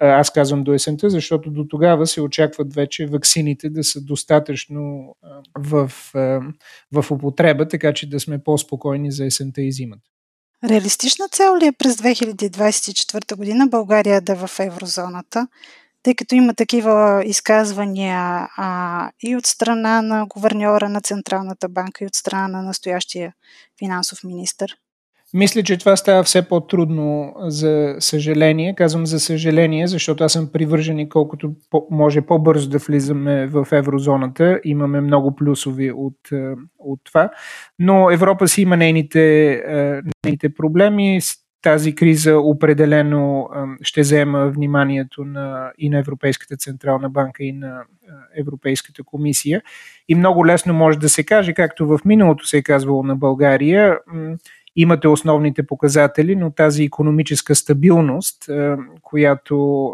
Аз 0.00 0.30
казвам 0.30 0.64
до 0.64 0.72
есента, 0.72 1.10
защото 1.10 1.50
до 1.50 1.66
тогава 1.68 2.06
се 2.06 2.20
очакват 2.20 2.74
вече 2.74 3.06
ваксините 3.06 3.70
да 3.70 3.84
са 3.84 4.00
достатъчно 4.00 5.14
в, 5.58 5.92
в 6.92 7.10
употреба, 7.10 7.68
така 7.68 7.92
че 7.92 8.10
да 8.10 8.20
сме 8.20 8.38
по-спокойни 8.38 9.12
за 9.12 9.24
есента 9.24 9.62
и 9.62 9.72
зимата. 9.72 10.10
Реалистична 10.64 11.28
цел 11.28 11.56
ли 11.56 11.66
е 11.66 11.72
през 11.72 11.96
2024 11.96 13.36
година 13.36 13.66
България 13.66 14.20
да 14.20 14.32
е 14.32 14.36
в 14.36 14.50
еврозоната, 14.60 15.48
тъй 16.02 16.14
като 16.14 16.34
има 16.34 16.54
такива 16.54 17.22
изказвания 17.26 18.48
а, 18.56 19.10
и 19.22 19.36
от 19.36 19.46
страна 19.46 20.02
на 20.02 20.26
гуверньора 20.26 20.88
на 20.88 21.00
Централната 21.00 21.68
банка, 21.68 22.04
и 22.04 22.06
от 22.06 22.14
страна 22.14 22.48
на 22.48 22.62
настоящия 22.62 23.34
финансов 23.78 24.24
министр? 24.24 24.66
Мисля, 25.36 25.62
че 25.62 25.78
това 25.78 25.96
става 25.96 26.22
все 26.22 26.48
по-трудно 26.48 27.34
за 27.40 27.96
съжаление. 27.98 28.74
Казвам 28.74 29.06
за 29.06 29.20
съжаление, 29.20 29.86
защото 29.86 30.24
аз 30.24 30.32
съм 30.32 30.48
привържен 30.52 30.98
и 30.98 31.08
колкото 31.08 31.54
може 31.90 32.20
по-бързо 32.20 32.70
да 32.70 32.78
влизаме 32.78 33.46
в 33.46 33.68
еврозоната. 33.72 34.60
Имаме 34.64 35.00
много 35.00 35.36
плюсови 35.36 35.92
от, 35.92 36.32
е, 36.32 36.54
от 36.78 37.00
това. 37.04 37.30
Но 37.78 38.10
Европа 38.10 38.48
си 38.48 38.62
има 38.62 38.76
нейните, 38.76 39.52
е, 39.52 40.00
нейните 40.24 40.54
проблеми. 40.54 41.20
Тази 41.62 41.94
криза 41.94 42.38
определено 42.38 43.48
е, 43.56 43.58
ще 43.82 44.00
взема 44.00 44.48
вниманието 44.48 45.24
на, 45.24 45.72
и 45.78 45.90
на 45.90 45.98
Европейската 45.98 46.56
Централна 46.56 47.10
банка, 47.10 47.44
и 47.44 47.52
на 47.52 47.82
Европейската 48.36 49.02
комисия. 49.02 49.62
И 50.08 50.14
много 50.14 50.46
лесно 50.46 50.74
може 50.74 50.98
да 50.98 51.08
се 51.08 51.24
каже, 51.24 51.52
както 51.52 51.86
в 51.86 51.98
миналото 52.04 52.46
се 52.46 52.58
е 52.58 52.62
казвало 52.62 53.02
на 53.02 53.16
България, 53.16 53.98
имате 54.76 55.08
основните 55.08 55.66
показатели, 55.66 56.36
но 56.36 56.50
тази 56.50 56.84
економическа 56.84 57.54
стабилност, 57.54 58.48
е, 58.48 58.76
която 59.02 59.88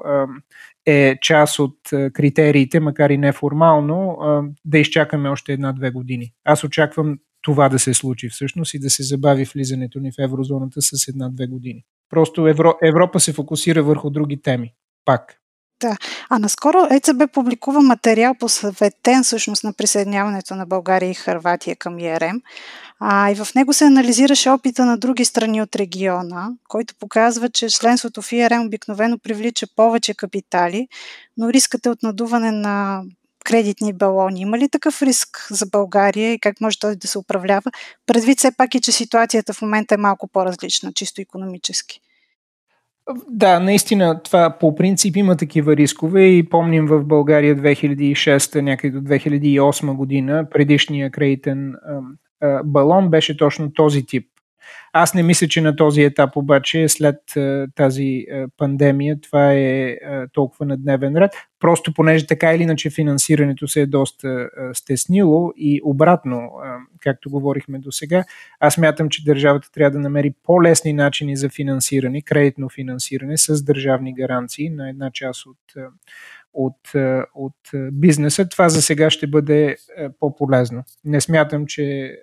е, 0.87 1.11
е 1.11 1.19
част 1.23 1.59
от 1.59 1.93
е, 1.93 2.11
критериите, 2.11 2.81
макар 2.81 3.11
и 3.11 3.19
неформално, 3.19 4.19
да 4.65 4.79
изчакаме 4.79 5.29
още 5.29 5.53
една-две 5.53 5.91
години. 5.91 6.33
Аз 6.45 6.65
очаквам 6.65 7.19
това 7.43 7.69
да 7.69 7.79
се 7.79 7.95
случи 7.95 8.29
всъщност 8.29 8.75
и 8.75 8.79
да 8.79 8.91
се 8.91 9.03
забави 9.03 9.45
влизането 9.45 10.01
ни 10.01 10.13
в 10.13 10.19
еврозоната 10.19 10.83
с 10.83 11.09
една-две 11.09 11.47
години. 11.47 11.85
Просто 12.11 12.47
Евро, 12.47 12.75
Европа 12.83 13.21
се 13.21 13.33
фокусира 13.33 13.83
върху 13.83 14.11
други 14.11 14.43
теми. 14.43 14.73
Пак. 15.05 15.40
Да. 15.81 15.97
А 16.29 16.39
наскоро 16.39 16.87
ЕЦБ 16.91 17.33
публикува 17.33 17.83
материал 17.83 18.35
посъветен 18.35 19.23
всъщност 19.23 19.65
на 19.65 19.73
присъединяването 19.73 20.55
на 20.55 20.67
България 20.67 21.11
и 21.11 21.15
Харватия 21.15 21.77
към 21.77 21.99
ЕРМ. 21.99 22.41
А, 23.01 23.31
и 23.31 23.35
в 23.35 23.49
него 23.55 23.73
се 23.73 23.85
анализираше 23.85 24.51
опита 24.51 24.85
на 24.85 24.99
други 24.99 25.25
страни 25.25 25.63
от 25.63 25.77
региона, 25.77 26.49
който 26.69 26.95
показва, 26.95 27.49
че 27.49 27.69
членството 27.69 28.23
в 28.23 28.33
ИРМ 28.33 28.67
обикновено 28.67 29.19
привлича 29.19 29.67
повече 29.77 30.15
капитали, 30.15 30.89
но 31.37 31.53
рискът 31.53 31.87
е 31.87 31.91
от 31.91 32.03
надуване 32.03 32.51
на 32.51 33.03
кредитни 33.45 33.93
балони. 33.93 34.41
Има 34.41 34.59
ли 34.59 34.69
такъв 34.69 35.03
риск 35.03 35.47
за 35.51 35.67
България 35.67 36.33
и 36.33 36.39
как 36.39 36.61
може 36.61 36.79
той 36.79 36.97
да 36.97 37.09
се 37.09 37.19
управлява? 37.19 37.71
Предвид 38.07 38.39
все 38.39 38.51
пак 38.57 38.75
и, 38.75 38.81
че 38.81 38.93
ситуацията 38.93 39.53
в 39.53 39.63
момента 39.63 39.95
е 39.95 39.99
малко 39.99 40.29
по-различна, 40.29 40.93
чисто 40.93 41.21
економически. 41.21 42.01
Да, 43.29 43.61
наистина 43.61 44.23
това 44.23 44.57
по 44.61 44.75
принцип 44.75 45.17
има 45.17 45.37
такива 45.37 45.77
рискове 45.77 46.25
и 46.25 46.49
помним 46.49 46.87
в 46.87 47.05
България 47.05 47.57
2006, 47.57 48.61
някъде 48.61 49.01
до 49.01 49.09
2008 49.09 49.95
година, 49.95 50.47
предишния 50.51 51.11
кредитен 51.11 51.75
балон 52.65 53.11
беше 53.11 53.37
точно 53.37 53.73
този 53.73 54.07
тип. 54.07 54.27
Аз 54.93 55.15
не 55.15 55.23
мисля, 55.23 55.49
че 55.49 55.61
на 55.61 55.77
този 55.77 56.03
етап 56.03 56.37
обаче, 56.37 56.89
след 56.89 57.17
тази 57.75 58.27
пандемия, 58.57 59.21
това 59.21 59.53
е 59.53 59.97
толкова 60.33 60.67
на 60.67 60.77
дневен 60.77 61.17
ред. 61.17 61.31
Просто 61.61 61.95
понеже 61.95 62.27
така 62.27 62.55
или 62.55 62.63
иначе 62.63 62.91
финансирането 62.91 63.69
се 63.69 63.81
е 63.81 63.87
доста 63.87 64.49
стеснило 64.73 65.53
и 65.57 65.81
обратно, 65.85 66.51
както 67.01 67.31
говорихме 67.31 67.79
до 67.79 67.93
сега, 67.93 68.25
аз 68.61 68.79
мятам, 68.79 69.09
че 69.09 69.25
държавата 69.25 69.73
трябва 69.73 69.91
да 69.91 69.99
намери 69.99 70.35
по-лесни 70.43 70.93
начини 70.93 71.37
за 71.37 71.49
финансиране, 71.49 72.23
кредитно 72.23 72.69
финансиране 72.69 73.39
с 73.39 73.65
държавни 73.65 74.15
гаранции 74.15 74.71
на 74.71 74.91
една 74.91 75.11
част 75.13 75.47
от 75.47 75.57
от, 76.55 76.93
от 77.35 77.57
бизнеса, 77.93 78.49
това 78.49 78.69
за 78.69 78.83
сега 78.83 79.11
ще 79.11 79.27
бъде 79.27 79.77
по-полезно. 80.21 80.85
Не 81.05 81.21
смятам, 81.21 81.67
че 81.67 82.17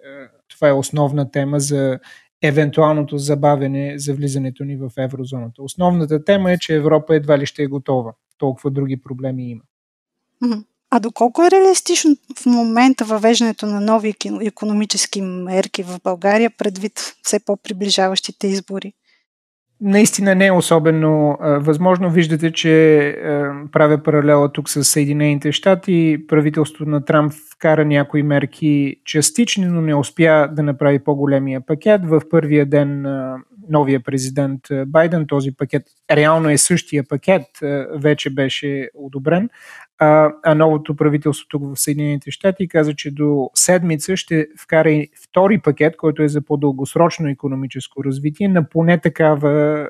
това 0.49 0.67
е 0.67 0.73
основна 0.73 1.31
тема 1.31 1.59
за 1.59 1.99
евентуалното 2.41 3.17
забавене 3.17 3.99
за 3.99 4.13
влизането 4.13 4.63
ни 4.63 4.77
в 4.77 4.91
еврозоната. 4.97 5.63
Основната 5.63 6.23
тема 6.23 6.51
е, 6.51 6.57
че 6.57 6.75
Европа 6.75 7.15
едва 7.15 7.37
ли 7.37 7.45
ще 7.45 7.63
е 7.63 7.67
готова. 7.67 8.13
Толкова 8.37 8.71
други 8.71 9.01
проблеми 9.01 9.51
има. 9.51 9.61
А 10.89 10.99
доколко 10.99 11.43
е 11.43 11.51
реалистично 11.51 12.15
в 12.39 12.45
момента 12.45 13.05
въвеждането 13.05 13.65
на 13.65 13.81
нови 13.81 14.13
економически 14.41 15.21
мерки 15.21 15.83
в 15.83 15.99
България 16.03 16.51
предвид 16.57 17.13
все 17.23 17.39
по-приближаващите 17.39 18.47
избори? 18.47 18.93
Наистина 19.81 20.35
не 20.35 20.45
е 20.45 20.51
особено 20.51 21.37
а, 21.41 21.59
възможно. 21.59 22.09
Виждате, 22.09 22.51
че 22.51 22.99
а, 23.09 23.53
правя 23.71 24.03
паралела 24.03 24.51
тук 24.51 24.69
с 24.69 24.83
Съединените 24.83 25.51
щати. 25.51 26.25
Правителството 26.27 26.89
на 26.89 27.05
Трамп 27.05 27.33
вкара 27.55 27.85
някои 27.85 28.23
мерки 28.23 28.95
частични, 29.05 29.65
но 29.65 29.81
не 29.81 29.95
успя 29.95 30.49
да 30.51 30.63
направи 30.63 30.99
по-големия 30.99 31.61
пакет. 31.61 32.01
В 32.05 32.21
първия 32.29 32.65
ден 32.65 33.05
а, 33.05 33.37
новия 33.69 34.03
президент 34.03 34.61
Байден 34.87 35.27
този 35.27 35.51
пакет 35.51 35.83
реално 36.11 36.49
е 36.49 36.57
същия 36.57 37.03
пакет, 37.03 37.61
а, 37.61 37.87
вече 37.93 38.29
беше 38.29 38.89
одобрен. 38.95 39.49
А, 39.99 40.55
новото 40.55 40.95
правителство 40.95 41.47
тук 41.49 41.63
в 41.63 41.79
Съединените 41.79 42.31
щати 42.31 42.67
каза, 42.67 42.93
че 42.93 43.11
до 43.11 43.49
седмица 43.53 44.17
ще 44.17 44.47
вкара 44.59 44.91
и 44.91 45.09
втори 45.23 45.59
пакет, 45.59 45.97
който 45.97 46.23
е 46.23 46.27
за 46.27 46.41
по-дългосрочно 46.41 47.29
економическо 47.29 48.03
развитие, 48.03 48.47
на 48.47 48.69
поне 48.69 48.97
такава 48.97 49.89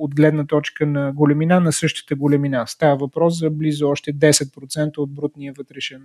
от 0.00 0.14
гледна 0.14 0.46
точка 0.46 0.86
на 0.86 1.12
големина 1.12 1.60
на 1.60 1.72
същата 1.72 2.14
големина. 2.14 2.66
Става 2.66 2.96
въпрос 2.96 3.38
за 3.38 3.50
близо 3.50 3.88
още 3.88 4.14
10% 4.14 4.98
от 4.98 5.14
брутния 5.14 5.52
вътрешен 5.58 6.02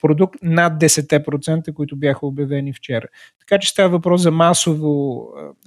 продукт, 0.00 0.38
над 0.42 0.72
10%, 0.80 1.72
които 1.72 1.96
бяха 1.96 2.26
обявени 2.26 2.72
вчера. 2.72 3.06
Така 3.40 3.58
че 3.58 3.70
става 3.70 3.88
въпрос 3.88 4.22
за 4.22 4.30
масово 4.30 5.22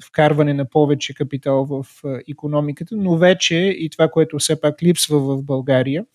вкарване 0.07 0.53
на 0.53 0.69
повече 0.69 1.13
капитал 1.13 1.65
в 1.65 1.85
економиката, 2.29 2.95
но 2.97 3.17
вече 3.17 3.55
и 3.55 3.89
това, 3.89 4.07
което 4.07 4.39
все 4.39 4.61
пак 4.61 4.83
липсва 4.83 5.19
в 5.19 5.43
България, 5.43 6.05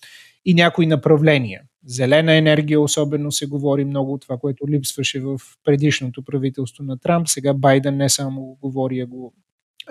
и 0.47 0.55
някои 0.55 0.87
направления. 0.87 1.63
Зелена 1.87 2.35
енергия 2.35 2.81
особено 2.81 3.33
се 3.33 3.47
говори 3.47 3.85
много 3.85 4.13
от 4.13 4.23
това, 4.23 4.37
което 4.39 4.69
липсваше 4.69 5.21
в 5.21 5.41
предишното 5.65 6.23
правителство 6.25 6.85
на 6.85 6.99
Трамп. 6.99 7.29
Сега 7.29 7.55
Байден 7.55 7.97
не 7.97 8.09
само 8.09 8.41
го 8.41 8.59
говори, 8.63 9.01
а 9.01 9.07
го 9.07 9.35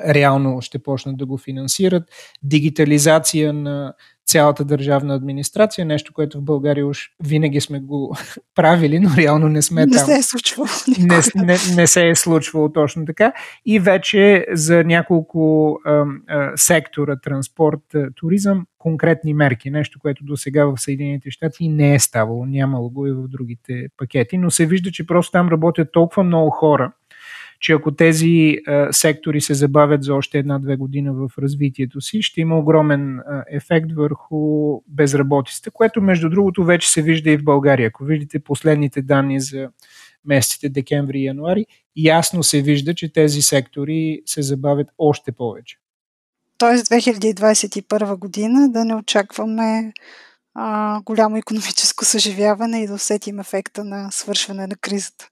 реално 0.08 0.62
ще 0.62 0.80
почнат 0.80 1.18
да 1.18 1.26
го 1.26 1.38
финансират. 1.38 2.04
Дигитализация 2.44 3.54
на 3.54 3.94
цялата 4.26 4.66
държавна 4.66 5.16
администрация, 5.16 5.86
нещо, 5.86 6.14
което 6.14 6.38
в 6.38 6.44
България 6.44 6.88
уж 6.88 7.10
винаги 7.24 7.62
сме 7.62 7.80
го 7.80 8.18
правили, 8.56 9.00
но 9.00 9.10
реално 9.18 9.50
не 9.50 9.62
сме 9.62 9.86
не 9.86 9.92
там. 9.92 10.10
Не 10.10 10.14
се 10.14 10.20
е 10.20 10.24
случвало. 10.24 10.68
Не, 11.00 11.46
не, 11.46 11.58
не 11.76 11.88
се 11.88 12.10
е 12.10 12.16
случвало 12.16 12.72
точно 12.72 13.06
така. 13.06 13.34
И 13.66 13.80
вече 13.80 14.46
за 14.52 14.84
няколко 14.84 15.72
а, 15.86 16.06
а, 16.28 16.52
сектора, 16.56 17.16
транспорт, 17.16 17.96
туризъм, 18.16 18.66
конкретни 18.78 19.34
мерки. 19.34 19.70
Нещо, 19.70 20.00
което 20.00 20.24
до 20.24 20.38
сега 20.38 20.66
в 20.66 20.78
Съединените 20.78 21.32
щати 21.32 21.68
не 21.70 21.96
е 21.96 22.00
ставало. 22.00 22.46
Нямало 22.46 22.90
го 22.90 23.08
и 23.08 23.12
в 23.12 23.28
другите 23.28 23.88
пакети, 23.98 24.38
но 24.38 24.52
се 24.52 24.66
вижда, 24.66 24.92
че 24.92 25.08
просто 25.08 25.32
там 25.32 25.50
работят 25.50 25.92
толкова 25.92 26.24
много 26.24 26.50
хора, 26.50 26.92
че 27.66 27.74
ако 27.74 27.96
тези 27.96 28.58
а, 28.68 28.94
сектори 28.94 29.42
се 29.42 29.54
забавят 29.54 30.04
за 30.04 30.14
още 30.16 30.38
една-две 30.38 30.76
година 30.76 31.14
в 31.14 31.30
развитието 31.42 32.02
си, 32.02 32.22
ще 32.22 32.42
има 32.42 32.60
огромен 32.60 33.20
а, 33.20 33.44
ефект 33.52 33.92
върху 33.92 34.82
безработицата, 34.88 35.72
което 35.72 36.02
между 36.02 36.30
другото 36.30 36.64
вече 36.64 36.92
се 36.92 37.02
вижда 37.02 37.30
и 37.30 37.38
в 37.38 37.44
България. 37.44 37.88
Ако 37.88 38.04
видите 38.04 38.40
последните 38.40 39.02
данни 39.02 39.40
за 39.40 39.70
месеците 40.26 40.70
декември 40.70 41.20
и 41.20 41.26
януари, 41.26 41.66
ясно 41.96 42.44
се 42.44 42.62
вижда, 42.62 42.94
че 42.96 43.14
тези 43.14 43.42
сектори 43.42 44.22
се 44.26 44.42
забавят 44.42 44.88
още 44.98 45.32
повече. 45.32 45.78
Тоест 46.58 46.86
2021 46.86 48.18
година 48.18 48.72
да 48.72 48.86
не 48.86 48.96
очакваме 48.96 49.94
а, 50.54 51.02
голямо 51.02 51.38
економическо 51.38 52.06
съживяване 52.06 52.84
и 52.84 52.88
да 52.88 52.94
усетим 52.94 53.40
ефекта 53.40 53.84
на 53.84 54.12
свършване 54.12 54.68
на 54.68 54.76
кризата. 54.76 55.30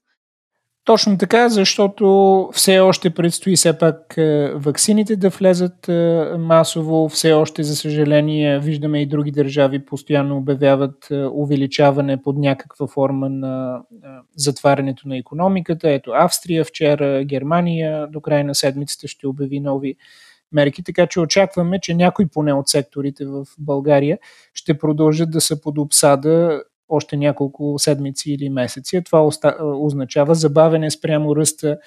Точно 0.84 1.18
така, 1.18 1.48
защото 1.48 2.48
все 2.52 2.80
още 2.80 3.10
предстои 3.10 3.56
все 3.56 3.78
пак 3.78 4.14
е, 4.16 4.52
ваксините 4.54 5.16
да 5.16 5.28
влезат 5.28 5.88
е, 5.88 6.24
масово. 6.38 7.08
Все 7.08 7.32
още, 7.32 7.62
за 7.62 7.76
съжаление, 7.76 8.58
виждаме 8.58 9.02
и 9.02 9.06
други 9.06 9.30
държави 9.30 9.84
постоянно 9.84 10.36
обявяват 10.36 11.10
е, 11.10 11.24
увеличаване 11.24 12.22
под 12.22 12.36
някаква 12.38 12.86
форма 12.86 13.28
на 13.28 13.82
затварянето 14.36 15.08
на 15.08 15.16
економиката. 15.16 15.90
Ето 15.90 16.10
Австрия 16.14 16.64
вчера, 16.64 17.24
Германия 17.24 18.06
до 18.06 18.20
края 18.20 18.44
на 18.44 18.54
седмицата 18.54 19.08
ще 19.08 19.26
обяви 19.26 19.60
нови 19.60 19.96
мерки, 20.52 20.82
така 20.84 21.06
че 21.06 21.20
очакваме, 21.20 21.80
че 21.80 21.94
някои 21.94 22.26
поне 22.26 22.52
от 22.52 22.68
секторите 22.68 23.24
в 23.26 23.46
България 23.58 24.18
ще 24.54 24.78
продължат 24.78 25.30
да 25.30 25.40
са 25.40 25.60
под 25.60 25.78
обсада 25.78 26.62
още 26.88 27.16
няколко 27.16 27.74
седмици 27.78 28.32
или 28.32 28.50
месеци. 28.50 29.04
Това 29.04 29.30
означава 29.60 30.34
забавене 30.34 30.90
спрямо 30.90 31.36
ръста 31.36 31.78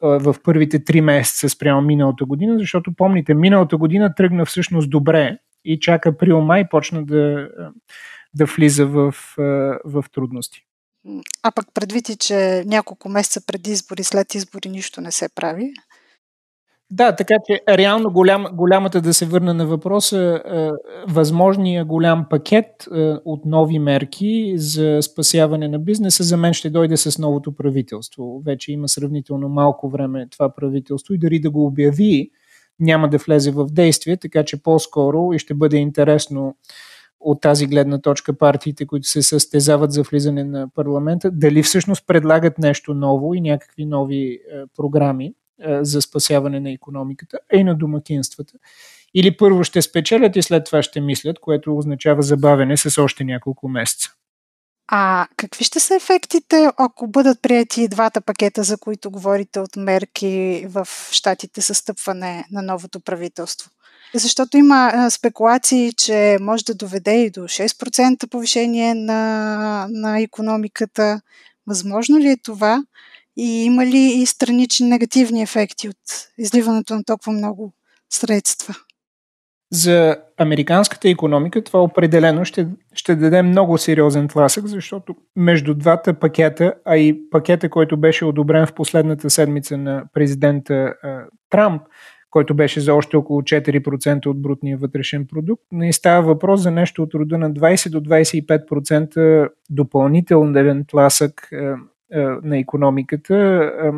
в 0.00 0.36
първите 0.44 0.84
три 0.84 1.00
месеца 1.00 1.48
спрямо 1.48 1.82
миналата 1.82 2.24
година, 2.24 2.58
защото 2.58 2.92
помните, 2.96 3.34
миналата 3.34 3.76
година 3.76 4.14
тръгна 4.14 4.44
всъщност 4.44 4.90
добре 4.90 5.38
и 5.64 5.80
чак 5.80 6.06
април-май 6.06 6.68
почна 6.68 7.04
да, 7.04 7.48
да 8.34 8.44
влиза 8.44 8.86
в, 8.86 9.14
в 9.84 10.04
трудности. 10.12 10.66
А 11.42 11.52
пък 11.52 11.66
предвид 11.74 12.20
че 12.20 12.62
няколко 12.66 13.08
месеца 13.08 13.46
преди 13.46 13.70
избори, 13.70 14.04
след 14.04 14.34
избори 14.34 14.68
нищо 14.68 15.00
не 15.00 15.12
се 15.12 15.28
прави, 15.34 15.72
да, 16.90 17.16
така 17.16 17.34
че 17.46 17.60
реално 17.68 18.12
голям, 18.12 18.46
голямата 18.52 19.00
да 19.00 19.14
се 19.14 19.26
върна 19.26 19.54
на 19.54 19.66
въпроса, 19.66 20.42
е, 20.44 20.68
възможния 21.08 21.84
голям 21.84 22.26
пакет 22.30 22.66
е, 22.94 23.14
от 23.24 23.44
нови 23.44 23.78
мерки 23.78 24.52
за 24.56 24.98
спасяване 25.02 25.68
на 25.68 25.78
бизнеса 25.78 26.22
за 26.22 26.36
мен 26.36 26.52
ще 26.52 26.70
дойде 26.70 26.96
с 26.96 27.18
новото 27.18 27.52
правителство. 27.56 28.42
Вече 28.46 28.72
има 28.72 28.88
сравнително 28.88 29.48
малко 29.48 29.88
време 29.88 30.28
това 30.30 30.54
правителство 30.54 31.14
и 31.14 31.18
дори 31.18 31.40
да 31.40 31.50
го 31.50 31.66
обяви, 31.66 32.30
няма 32.80 33.08
да 33.08 33.18
влезе 33.18 33.50
в 33.50 33.66
действие, 33.66 34.16
така 34.16 34.44
че 34.44 34.62
по-скоро 34.62 35.32
и 35.32 35.38
ще 35.38 35.54
бъде 35.54 35.76
интересно 35.76 36.56
от 37.20 37.40
тази 37.40 37.66
гледна 37.66 38.00
точка 38.00 38.38
партиите, 38.38 38.86
които 38.86 39.08
се 39.08 39.22
състезават 39.22 39.92
за 39.92 40.02
влизане 40.02 40.44
на 40.44 40.68
парламента, 40.74 41.30
дали 41.30 41.62
всъщност 41.62 42.06
предлагат 42.06 42.58
нещо 42.58 42.94
ново 42.94 43.34
и 43.34 43.40
някакви 43.40 43.86
нови 43.86 44.24
е, 44.24 44.38
програми 44.76 45.26
е, 45.26 45.32
за 45.80 46.02
спасяване 46.02 46.60
на 46.60 46.72
економиката, 46.72 47.38
а 47.54 47.56
и 47.56 47.64
на 47.64 47.74
домакинствата. 47.74 48.52
Или 49.14 49.36
първо 49.36 49.64
ще 49.64 49.82
спечелят 49.82 50.36
и 50.36 50.42
след 50.42 50.64
това 50.64 50.82
ще 50.82 51.00
мислят, 51.00 51.38
което 51.40 51.76
означава 51.76 52.22
забавене 52.22 52.76
с 52.76 53.02
още 53.02 53.24
няколко 53.24 53.68
месеца. 53.68 54.10
А 54.88 55.26
какви 55.36 55.64
ще 55.64 55.80
са 55.80 55.94
ефектите, 55.94 56.70
ако 56.76 57.06
бъдат 57.06 57.42
прияти 57.42 57.88
двата 57.88 58.20
пакета, 58.20 58.62
за 58.62 58.78
които 58.78 59.10
говорите 59.10 59.60
от 59.60 59.76
мерки 59.76 60.66
в 60.68 60.88
щатите 61.10 61.60
със 61.60 61.78
стъпване 61.78 62.44
на 62.50 62.62
новото 62.62 63.00
правителство? 63.00 63.70
Защото 64.14 64.56
има 64.56 65.10
спекулации, 65.10 65.92
че 65.92 66.38
може 66.40 66.64
да 66.64 66.74
доведе 66.74 67.22
и 67.22 67.30
до 67.30 67.40
6% 67.40 68.30
повишение 68.30 68.94
на, 68.94 69.86
на 69.90 70.20
економиката. 70.20 71.20
Възможно 71.66 72.18
ли 72.18 72.28
е 72.28 72.36
това? 72.36 72.84
И 73.36 73.64
има 73.64 73.86
ли 73.86 73.98
и 73.98 74.26
странични 74.26 74.88
негативни 74.88 75.42
ефекти 75.42 75.88
от 75.88 75.96
изливането 76.38 76.94
на 76.94 77.04
толкова 77.04 77.32
много 77.32 77.72
средства? 78.12 78.74
За 79.72 80.16
американската 80.38 81.08
економика 81.08 81.64
това 81.64 81.82
определено 81.82 82.44
ще, 82.44 82.68
ще 82.92 83.16
даде 83.16 83.42
много 83.42 83.78
сериозен 83.78 84.28
тласък, 84.28 84.66
защото 84.66 85.14
между 85.36 85.74
двата 85.74 86.14
пакета, 86.14 86.74
а 86.84 86.96
и 86.96 87.30
пакета, 87.30 87.70
който 87.70 87.96
беше 87.96 88.24
одобрен 88.24 88.66
в 88.66 88.74
последната 88.74 89.30
седмица 89.30 89.76
на 89.76 90.04
президента 90.12 90.74
а, 90.74 91.24
Трамп, 91.50 91.82
който 92.30 92.54
беше 92.54 92.80
за 92.80 92.94
още 92.94 93.16
около 93.16 93.42
4% 93.42 94.26
от 94.26 94.42
брутния 94.42 94.78
вътрешен 94.78 95.26
продукт, 95.26 95.62
не 95.72 95.92
става 95.92 96.26
въпрос 96.26 96.60
за 96.60 96.70
нещо 96.70 97.02
от 97.02 97.14
рода 97.14 97.38
на 97.38 97.50
20 97.52 97.90
до 97.90 98.00
25% 98.00 99.48
допълнителен 99.70 100.84
тласък 100.88 101.48
на 102.42 102.58
економиката 102.58 103.36
е, 103.36 103.90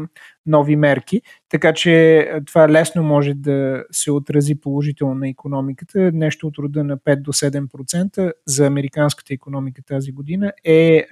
нови 0.46 0.76
мерки, 0.76 1.22
така 1.48 1.72
че 1.72 2.28
това 2.46 2.68
лесно 2.68 3.02
може 3.02 3.34
да 3.34 3.84
се 3.90 4.10
отрази 4.10 4.54
положително 4.54 5.14
на 5.14 5.28
економиката. 5.28 6.10
Нещо 6.14 6.46
от 6.46 6.58
рода 6.58 6.84
на 6.84 6.98
5 6.98 7.16
до 7.16 7.32
7% 7.32 8.32
за 8.46 8.66
американската 8.66 9.34
економика 9.34 9.82
тази 9.82 10.12
година 10.12 10.52
е, 10.64 11.06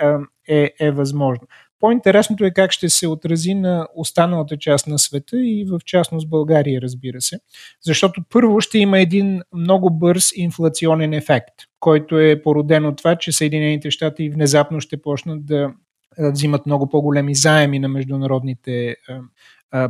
е, 0.49 0.71
е 0.81 0.91
възможно. 0.91 1.47
По-интересното 1.81 2.45
е 2.45 2.51
как 2.51 2.73
ще 2.73 2.89
се 2.89 3.09
отрази 3.09 3.55
на 3.55 3.89
останалата 3.95 4.57
част 4.57 4.87
на 4.87 4.99
света 4.99 5.37
и 5.37 5.65
в 5.71 5.81
частност 5.85 6.29
България, 6.31 6.81
разбира 6.81 7.21
се. 7.21 7.39
Защото 7.83 8.23
първо 8.31 8.61
ще 8.61 8.79
има 8.79 8.99
един 8.99 9.43
много 9.53 9.91
бърз 9.91 10.33
инфлационен 10.37 11.13
ефект, 11.13 11.55
който 11.81 12.19
е 12.19 12.43
породен 12.43 12.87
от 12.87 12.99
това, 12.99 13.17
че 13.17 13.33
Съединените 13.33 13.91
щати 13.91 14.31
внезапно 14.31 14.81
ще 14.81 15.03
почнат 15.03 15.47
да 15.47 15.73
взимат 16.19 16.67
много 16.67 16.89
по-големи 16.89 17.35
заеми 17.35 17.79
на 17.79 17.89
международните 17.89 18.97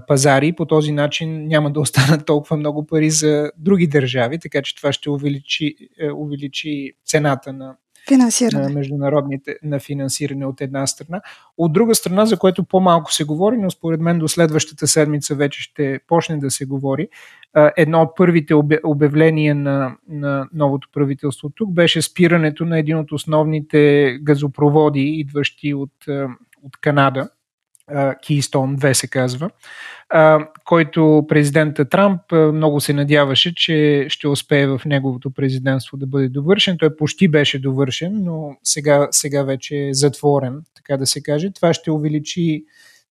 пазари. 0.07 0.53
По 0.53 0.67
този 0.67 0.93
начин 0.93 1.47
няма 1.47 1.73
да 1.73 1.81
останат 1.81 2.27
толкова 2.27 2.57
много 2.57 2.87
пари 2.87 3.11
за 3.11 3.51
други 3.59 3.87
държави, 3.87 4.39
така 4.39 4.63
че 4.63 4.77
това 4.77 4.93
ще 4.93 5.11
увеличи, 5.11 5.77
е, 5.99 6.11
увеличи 6.13 6.93
цената 7.07 7.53
на 7.53 7.77
финансиране. 8.09 8.63
на 8.63 8.71
международните 8.71 9.57
на 9.63 9.79
финансиране 9.79 10.47
от 10.47 10.61
една 10.61 10.87
страна. 10.87 11.21
От 11.59 11.73
друга 11.73 11.95
страна, 11.95 12.27
за 12.27 12.39
което 12.39 12.65
по-малко 12.65 13.13
се 13.13 13.25
говори, 13.25 13.57
но 13.57 13.71
според 13.71 14.01
мен 14.01 14.19
до 14.19 14.29
следващата 14.29 14.87
седмица 14.87 15.35
вече 15.35 15.63
ще 15.63 16.01
почне 16.09 16.37
да 16.37 16.51
се 16.51 16.65
говори, 16.65 17.09
едно 17.77 18.03
от 18.03 18.17
първите 18.17 18.55
обявления 18.85 19.55
на, 19.55 19.97
на 20.09 20.49
новото 20.55 20.89
правителство 20.93 21.51
тук 21.51 21.73
беше 21.73 22.03
спирането 22.03 22.65
на 22.65 22.79
един 22.79 22.99
от 22.99 23.13
основните 23.13 24.13
газопроводи, 24.23 25.01
идващи 25.01 25.75
от, 25.75 25.93
от 26.63 26.77
Канада 26.81 27.29
Keystone 27.93 28.77
2 28.77 28.93
се 28.93 29.09
казва, 29.09 29.51
който 30.65 31.25
президента 31.29 31.89
Трамп 31.89 32.21
много 32.33 32.81
се 32.81 32.93
надяваше, 32.93 33.55
че 33.55 34.07
ще 34.09 34.29
успее 34.29 34.67
в 34.67 34.81
неговото 34.87 35.31
президентство 35.31 35.97
да 35.97 36.07
бъде 36.07 36.29
довършен. 36.29 36.79
Той 36.79 36.97
почти 36.97 37.29
беше 37.29 37.59
довършен, 37.59 38.25
но 38.25 38.57
сега, 38.63 39.09
сега 39.11 39.43
вече 39.43 39.89
е 39.89 39.95
затворен, 39.95 40.63
така 40.75 40.97
да 40.97 41.07
се 41.07 41.23
каже. 41.23 41.51
Това 41.51 41.75
ще 41.75 41.91
увеличи 41.91 42.65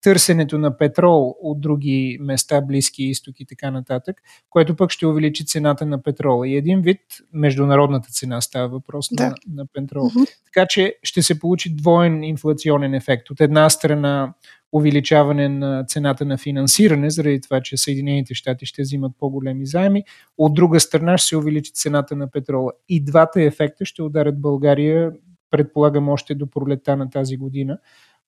търсенето 0.02 0.58
на 0.58 0.78
петрол 0.78 1.36
от 1.42 1.62
други 1.62 2.18
места, 2.22 2.62
Близки 2.62 3.04
изток 3.04 3.40
и 3.40 3.46
така 3.46 3.72
нататък, 3.72 4.22
което 4.50 4.76
пък 4.76 4.92
ще 4.92 5.08
увеличи 5.08 5.46
цената 5.46 5.86
на 5.86 6.04
петрола. 6.04 6.48
И 6.48 6.56
един 6.56 6.82
вид 6.82 7.02
международната 7.34 8.10
цена 8.10 8.42
става 8.42 8.68
въпрос 8.68 9.08
да. 9.12 9.24
на, 9.24 9.36
на 9.48 9.66
петрол. 9.74 10.10
Mm-hmm. 10.10 10.28
Така 10.46 10.68
че 10.70 10.96
ще 11.04 11.22
се 11.22 11.40
получи 11.40 11.76
двоен 11.76 12.24
инфлационен 12.24 12.94
ефект. 12.94 13.30
От 13.30 13.42
една 13.42 13.70
страна 13.70 14.34
увеличаване 14.72 15.50
на 15.50 15.84
цената 15.88 16.26
на 16.26 16.38
финансиране, 16.38 17.10
заради 17.10 17.42
това, 17.42 17.62
че 17.62 17.78
Съединените 17.78 18.34
щати 18.34 18.66
ще 18.66 18.82
взимат 18.82 19.12
по-големи 19.20 19.66
заеми. 19.66 20.04
От 20.38 20.54
друга 20.54 20.80
страна 20.80 21.18
ще 21.18 21.28
се 21.28 21.38
увеличи 21.38 21.72
цената 21.74 22.16
на 22.16 22.32
петрола. 22.32 22.72
И 22.90 23.04
двата 23.04 23.42
ефекта 23.42 23.86
ще 23.86 24.02
ударят 24.02 24.42
България, 24.42 25.12
предполагам, 25.52 26.10
още 26.10 26.36
до 26.36 26.50
пролета 26.50 26.98
на 26.98 27.10
тази 27.10 27.38
година, 27.38 27.78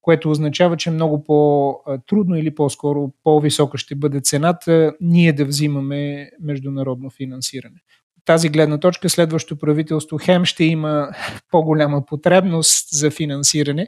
което 0.02 0.32
означава, 0.32 0.78
че 0.78 0.92
много 0.92 1.24
по-трудно 1.24 2.36
или 2.36 2.56
по-скоро 2.56 3.12
по-висока 3.24 3.78
ще 3.78 3.96
бъде 3.96 4.22
цената 4.22 4.94
ние 5.02 5.34
да 5.34 5.46
взимаме 5.46 6.30
международно 6.40 7.10
финансиране 7.10 7.80
тази 8.26 8.50
гледна 8.50 8.78
точка 8.78 9.10
следващото 9.10 9.60
правителство 9.60 10.18
хем 10.22 10.46
ще 10.46 10.64
има 10.64 11.10
по-голяма 11.52 12.06
потребност 12.06 12.88
за 12.92 13.12
финансиране 13.12 13.88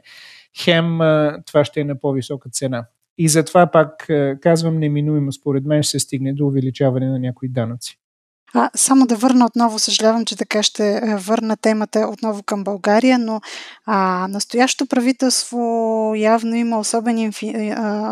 хем 0.62 0.98
това 1.46 1.64
ще 1.64 1.80
е 1.80 1.84
на 1.84 2.00
по-висока 2.00 2.50
цена. 2.50 2.86
И 3.18 3.28
затова 3.28 3.66
пак 3.66 4.08
казвам, 4.40 4.78
неминуемо 4.78 5.32
според 5.32 5.64
мен 5.64 5.82
ще 5.82 5.90
се 5.90 5.98
стигне 5.98 6.32
до 6.32 6.46
увеличаване 6.46 7.08
на 7.08 7.18
някои 7.18 7.48
данъци. 7.48 7.98
А, 8.54 8.70
само 8.74 9.06
да 9.06 9.16
върна 9.16 9.46
отново, 9.46 9.78
съжалявам, 9.78 10.24
че 10.24 10.36
така 10.36 10.62
ще 10.62 11.16
върна 11.16 11.56
темата 11.56 12.08
отново 12.12 12.42
към 12.42 12.64
България, 12.64 13.18
но 13.18 13.40
а, 13.86 14.28
настоящото 14.28 14.88
правителство 14.88 15.58
явно 16.16 16.56
има 16.56 16.78
особен 16.78 17.32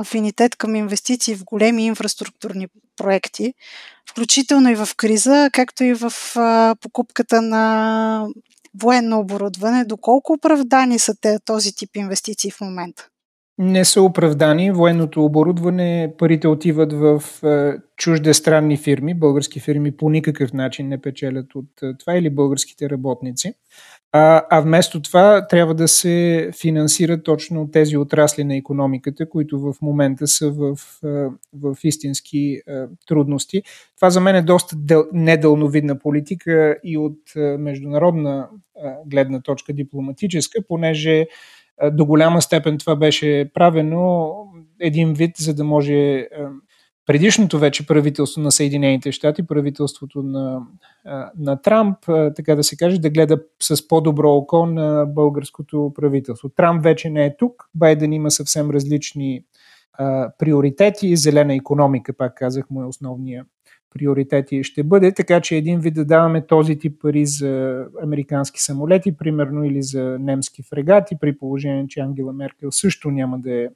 афинитет 0.01 0.57
към 0.57 0.75
инвестиции 0.75 1.35
в 1.35 1.45
големи 1.45 1.87
инфраструктурни 1.87 2.69
проекти, 2.97 3.55
включително 4.11 4.71
и 4.71 4.75
в 4.75 4.89
криза, 4.97 5.51
както 5.53 5.85
и 5.85 5.95
в 5.95 6.13
а, 6.37 6.75
покупката 6.81 7.43
на 7.43 8.27
военно 8.83 9.19
оборудване, 9.19 9.85
доколко 9.85 10.33
оправдани 10.33 10.99
са 10.99 11.15
те, 11.21 11.39
този 11.45 11.75
тип 11.75 11.97
инвестиции 11.97 12.51
в 12.51 12.61
момента? 12.61 13.09
Не 13.59 13.85
са 13.85 14.03
оправдани. 14.03 14.71
Военното 14.73 15.25
оборудване, 15.25 16.15
парите 16.19 16.49
отиват 16.49 16.93
в 16.93 17.23
е, 17.45 17.73
чуждестранни 17.97 18.77
фирми. 18.77 19.15
Български 19.15 19.61
фирми 19.61 19.97
по 19.97 20.11
никакъв 20.11 20.53
начин 20.53 20.89
не 20.89 21.01
печелят 21.01 21.55
от 21.55 21.83
е, 21.83 21.97
това 21.99 22.15
или 22.15 22.31
българските 22.31 22.91
работници. 22.91 23.55
А, 24.13 24.43
а 24.51 24.61
вместо 24.61 25.03
това 25.03 25.47
трябва 25.47 25.75
да 25.75 25.89
се 25.89 26.51
финансират 26.61 27.25
точно 27.25 27.71
тези 27.71 27.97
отрасли 27.97 28.45
на 28.45 28.57
економиката, 28.57 29.29
които 29.29 29.61
в 29.61 29.75
момента 29.83 30.27
са 30.27 30.51
в, 30.51 30.79
в 31.53 31.77
истински 31.85 32.61
трудности. 33.07 33.63
Това 33.97 34.11
за 34.11 34.21
мен 34.21 34.37
е 34.37 34.43
доста 34.43 34.77
дъл, 34.77 35.05
недълновидна 35.13 35.99
политика 35.99 36.77
и 36.85 36.99
от 36.99 37.19
международна 37.59 38.49
гледна 39.07 39.41
точка 39.41 39.73
дипломатическа, 39.73 40.59
понеже 40.69 41.27
до 41.93 42.07
голяма 42.07 42.43
степен 42.43 42.79
това 42.79 42.97
беше 42.97 43.51
правено 43.55 44.35
един 44.81 45.13
вид, 45.13 45.37
за 45.37 45.55
да 45.55 45.65
може 45.65 46.29
предишното 47.07 47.59
вече 47.59 47.87
правителство 47.87 48.41
на 48.41 48.53
Съединените 48.53 49.13
щати, 49.13 49.47
правителството 49.47 50.23
на, 50.23 50.61
на 51.39 51.63
Трамп, 51.63 51.99
така 52.37 52.55
да 52.55 52.63
се 52.63 52.77
каже, 52.77 52.99
да 52.99 53.11
гледа 53.11 53.39
с 53.63 53.89
по-добро 53.89 54.31
око 54.31 54.67
на 54.67 55.07
българското 55.07 55.93
правителство. 55.95 56.49
Трамп 56.49 56.83
вече 56.83 57.11
не 57.11 57.27
е 57.27 57.37
тук, 57.37 57.69
Байден 57.75 58.13
има 58.13 58.31
съвсем 58.31 58.71
различни 58.71 59.45
а, 59.93 60.33
приоритети, 60.39 61.17
зелена 61.17 61.55
економика, 61.55 62.13
пак 62.13 62.35
казах, 62.35 62.71
му 62.71 62.83
е 62.83 62.87
основния 62.87 63.45
приоритет 63.95 64.53
и 64.53 64.65
ще 64.65 64.83
бъде, 64.83 65.15
така 65.15 65.41
че 65.41 65.57
един 65.57 65.81
вид 65.81 65.95
да 65.95 66.05
даваме 66.05 66.47
този 66.47 66.79
тип 66.79 67.01
пари 67.01 67.27
за 67.27 67.85
американски 68.03 68.63
самолети, 68.63 69.17
примерно, 69.17 69.65
или 69.65 69.83
за 69.83 70.17
немски 70.21 70.63
фрегати, 70.63 71.17
при 71.21 71.39
положение, 71.39 71.87
че 71.89 72.01
Ангела 72.01 72.33
Меркел 72.33 72.73
също 72.73 73.11
няма 73.11 73.39
да 73.39 73.55
е 73.55 73.69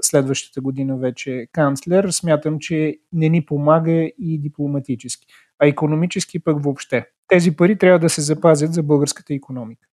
следващата 0.00 0.60
година 0.60 0.96
вече 0.96 1.46
канцлер, 1.52 2.10
смятам, 2.10 2.58
че 2.58 2.96
не 3.12 3.28
ни 3.28 3.44
помага 3.44 4.10
и 4.18 4.38
дипломатически, 4.38 5.26
а 5.58 5.66
економически 5.66 6.38
пък 6.38 6.64
въобще. 6.64 7.06
Тези 7.28 7.56
пари 7.56 7.78
трябва 7.78 7.98
да 7.98 8.08
се 8.08 8.20
запазят 8.20 8.74
за 8.74 8.82
българската 8.82 9.34
економика. 9.34 9.86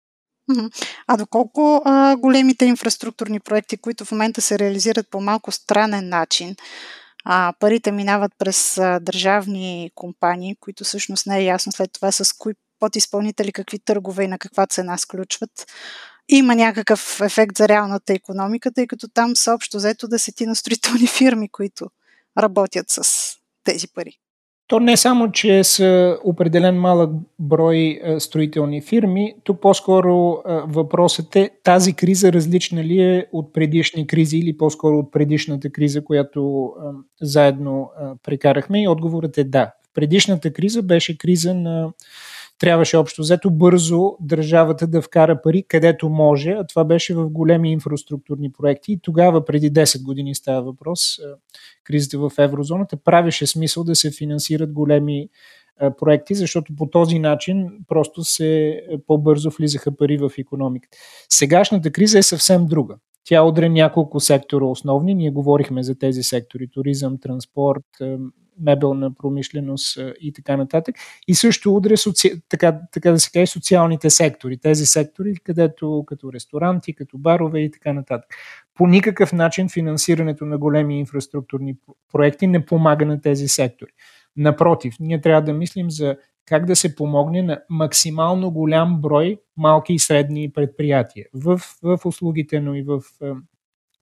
А 1.06 1.16
доколко 1.16 1.82
а, 1.84 2.16
големите 2.16 2.64
инфраструктурни 2.64 3.40
проекти, 3.40 3.76
които 3.76 4.04
в 4.04 4.12
момента 4.12 4.40
се 4.40 4.58
реализират 4.58 5.10
по 5.10 5.20
малко 5.20 5.52
странен 5.52 6.08
начин, 6.08 6.56
а, 7.30 7.52
парите 7.60 7.92
минават 7.92 8.32
през 8.38 8.78
а, 8.78 8.98
държавни 9.00 9.90
компании, 9.94 10.56
които 10.60 10.84
всъщност 10.84 11.26
не 11.26 11.38
е 11.38 11.44
ясно 11.44 11.72
след 11.72 11.92
това 11.92 12.12
с 12.12 12.32
кои 12.38 12.54
подизпълнители 12.80 13.52
какви 13.52 13.78
търгове 13.78 14.24
и 14.24 14.28
на 14.28 14.38
каква 14.38 14.66
цена 14.66 14.98
сключват 14.98 15.66
има 16.28 16.54
някакъв 16.54 17.20
ефект 17.20 17.58
за 17.58 17.68
реалната 17.68 18.12
економика, 18.12 18.72
тъй 18.72 18.86
като 18.86 19.08
там 19.08 19.36
са 19.36 19.52
общо 19.52 19.76
взето 19.76 20.08
десетина 20.08 20.54
строителни 20.54 21.06
фирми, 21.06 21.48
които 21.48 21.90
работят 22.38 22.90
с 22.90 23.32
тези 23.64 23.88
пари. 23.88 24.18
То 24.68 24.80
не 24.80 24.96
само, 24.96 25.32
че 25.32 25.64
са 25.64 26.18
определен 26.24 26.80
малък 26.80 27.10
брой 27.38 28.00
строителни 28.18 28.82
фирми, 28.82 29.34
тук 29.44 29.60
по-скоро 29.60 30.42
въпросът 30.66 31.36
е 31.36 31.50
тази 31.62 31.92
криза 31.92 32.32
различна 32.32 32.84
ли 32.84 33.00
е 33.00 33.26
от 33.32 33.52
предишни 33.52 34.06
кризи 34.06 34.38
или 34.38 34.56
по-скоро 34.56 34.98
от 34.98 35.12
предишната 35.12 35.70
криза, 35.70 36.04
която 36.04 36.72
заедно 37.20 37.90
прекарахме 38.22 38.82
и 38.82 38.88
отговорът 38.88 39.38
е 39.38 39.44
да. 39.44 39.72
Предишната 39.94 40.52
криза 40.52 40.82
беше 40.82 41.18
криза 41.18 41.54
на 41.54 41.90
трябваше 42.58 42.96
общо 42.96 43.22
взето 43.22 43.50
бързо 43.50 44.16
държавата 44.20 44.86
да 44.86 45.02
вкара 45.02 45.42
пари 45.42 45.64
където 45.68 46.08
може, 46.08 46.50
а 46.50 46.66
това 46.66 46.84
беше 46.84 47.14
в 47.14 47.30
големи 47.30 47.72
инфраструктурни 47.72 48.52
проекти. 48.52 48.92
И 48.92 48.98
тогава, 49.02 49.44
преди 49.44 49.72
10 49.72 50.02
години 50.02 50.34
става 50.34 50.62
въпрос, 50.62 51.00
кризата 51.84 52.18
в 52.18 52.32
еврозоната 52.38 52.96
правеше 52.96 53.46
смисъл 53.46 53.84
да 53.84 53.94
се 53.94 54.10
финансират 54.10 54.72
големи 54.72 55.28
проекти, 55.98 56.34
защото 56.34 56.76
по 56.76 56.86
този 56.86 57.18
начин 57.18 57.68
просто 57.88 58.24
се 58.24 58.82
по-бързо 59.06 59.50
влизаха 59.50 59.96
пари 59.96 60.18
в 60.18 60.30
економиката. 60.38 60.98
Сегашната 61.28 61.90
криза 61.90 62.18
е 62.18 62.22
съвсем 62.22 62.66
друга. 62.66 62.96
Тя 63.24 63.42
удря 63.42 63.68
няколко 63.68 64.20
сектора 64.20 64.64
основни. 64.64 65.14
Ние 65.14 65.30
говорихме 65.30 65.82
за 65.82 65.98
тези 65.98 66.22
сектори 66.22 66.68
туризъм, 66.68 67.18
транспорт, 67.18 67.86
мебелна 68.60 69.14
промишленост 69.14 69.98
и 70.20 70.32
така 70.32 70.56
нататък. 70.56 70.96
И 71.28 71.34
също 71.34 71.74
удря 71.74 71.96
соци... 71.96 72.42
така, 72.48 72.80
така 72.92 73.12
да 73.12 73.18
се 73.18 73.30
каже 73.30 73.46
социалните 73.46 74.10
сектори, 74.10 74.58
тези 74.58 74.86
сектори, 74.86 75.34
където 75.44 76.04
като 76.06 76.32
ресторанти, 76.32 76.94
като 76.94 77.18
барове 77.18 77.60
и 77.60 77.70
така 77.70 77.92
нататък. 77.92 78.34
По 78.74 78.86
никакъв 78.86 79.32
начин 79.32 79.68
финансирането 79.68 80.44
на 80.44 80.58
големи 80.58 80.98
инфраструктурни 80.98 81.76
проекти 82.12 82.46
не 82.46 82.66
помага 82.66 83.06
на 83.06 83.20
тези 83.20 83.48
сектори. 83.48 83.90
Напротив, 84.36 84.94
ние 85.00 85.20
трябва 85.20 85.42
да 85.42 85.52
мислим 85.52 85.90
за 85.90 86.16
как 86.46 86.66
да 86.66 86.76
се 86.76 86.96
помогне 86.96 87.42
на 87.42 87.60
максимално 87.70 88.50
голям 88.50 89.00
брой 89.00 89.38
малки 89.56 89.92
и 89.92 89.98
средни 89.98 90.52
предприятия 90.52 91.26
в, 91.34 91.60
в 91.82 91.98
услугите, 92.04 92.60
но 92.60 92.74
и 92.74 92.82
в 92.82 93.02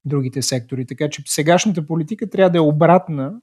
другите 0.04 0.42
сектори. 0.42 0.86
Така 0.86 1.08
че 1.08 1.22
сегашната 1.26 1.86
политика 1.86 2.30
трябва 2.30 2.50
да 2.50 2.58
е 2.58 2.60
обратна 2.60 3.34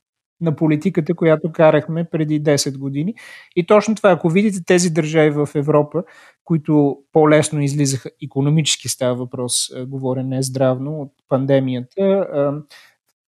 на 0.43 0.55
политиката, 0.55 1.13
която 1.13 1.51
карахме 1.51 2.03
преди 2.03 2.43
10 2.43 2.77
години. 2.77 3.13
И 3.55 3.65
точно 3.65 3.95
това, 3.95 4.11
ако 4.11 4.29
видите 4.29 4.65
тези 4.65 4.89
държави 4.89 5.29
в 5.29 5.49
Европа, 5.55 6.03
които 6.43 6.97
по-лесно 7.11 7.61
излизаха, 7.61 8.09
економически 8.23 8.89
става 8.89 9.15
въпрос, 9.15 9.69
говоря 9.87 10.23
не 10.23 10.41
здравно, 10.43 11.01
от 11.01 11.11
пандемията, 11.29 12.27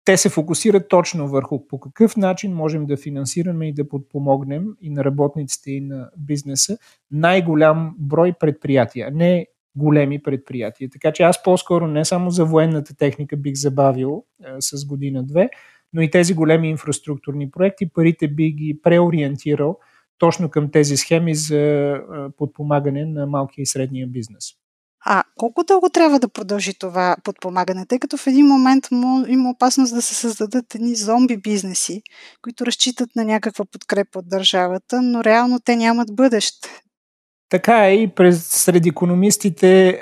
те 0.05 0.17
се 0.17 0.29
фокусират 0.29 0.89
точно 0.89 1.27
върху 1.27 1.67
по 1.67 1.79
какъв 1.79 2.17
начин 2.17 2.53
можем 2.53 2.85
да 2.85 2.97
финансираме 2.97 3.67
и 3.67 3.73
да 3.73 3.89
подпомогнем 3.89 4.65
и 4.81 4.89
на 4.89 5.05
работниците, 5.05 5.71
и 5.71 5.81
на 5.81 6.09
бизнеса 6.17 6.77
най-голям 7.11 7.95
брой 7.99 8.33
предприятия, 8.39 9.11
не 9.13 9.47
големи 9.75 10.23
предприятия. 10.23 10.89
Така 10.89 11.11
че 11.11 11.23
аз 11.23 11.43
по-скоро 11.43 11.87
не 11.87 12.05
само 12.05 12.29
за 12.29 12.45
военната 12.45 12.95
техника 12.95 13.37
бих 13.37 13.55
забавил 13.55 14.23
е, 14.43 14.47
с 14.59 14.85
година-две, 14.85 15.49
но 15.93 16.01
и 16.01 16.11
тези 16.11 16.33
големи 16.33 16.69
инфраструктурни 16.69 17.51
проекти, 17.51 17.89
парите 17.93 18.27
би 18.27 18.51
ги 18.51 18.79
преориентирал 18.83 19.77
точно 20.17 20.49
към 20.49 20.71
тези 20.71 20.97
схеми 20.97 21.35
за 21.35 21.95
подпомагане 22.37 23.05
на 23.05 23.27
малкия 23.27 23.63
и 23.63 23.65
средния 23.65 24.07
бизнес. 24.07 24.43
А 25.05 25.23
колко 25.37 25.63
дълго 25.63 25.89
трябва 25.89 26.19
да 26.19 26.29
продължи 26.29 26.73
това 26.79 27.15
подпомагане, 27.23 27.85
тъй 27.85 27.99
като 27.99 28.17
в 28.17 28.27
един 28.27 28.45
момент 28.45 28.91
му, 28.91 29.25
има 29.27 29.49
опасност 29.49 29.95
да 29.95 30.01
се 30.01 30.15
създадат 30.15 30.75
едни 30.75 30.95
зомби 30.95 31.37
бизнеси, 31.37 32.01
които 32.41 32.65
разчитат 32.65 33.09
на 33.15 33.25
някаква 33.25 33.65
подкрепа 33.65 34.19
от 34.19 34.29
държавата, 34.29 35.01
но 35.01 35.23
реално 35.23 35.59
те 35.59 35.75
нямат 35.75 36.15
бъдеще. 36.15 36.69
Така 37.49 37.87
е 37.87 37.93
и 37.93 38.07
през, 38.07 38.45
сред 38.45 38.85
економистите 38.85 39.87
е, 39.87 40.01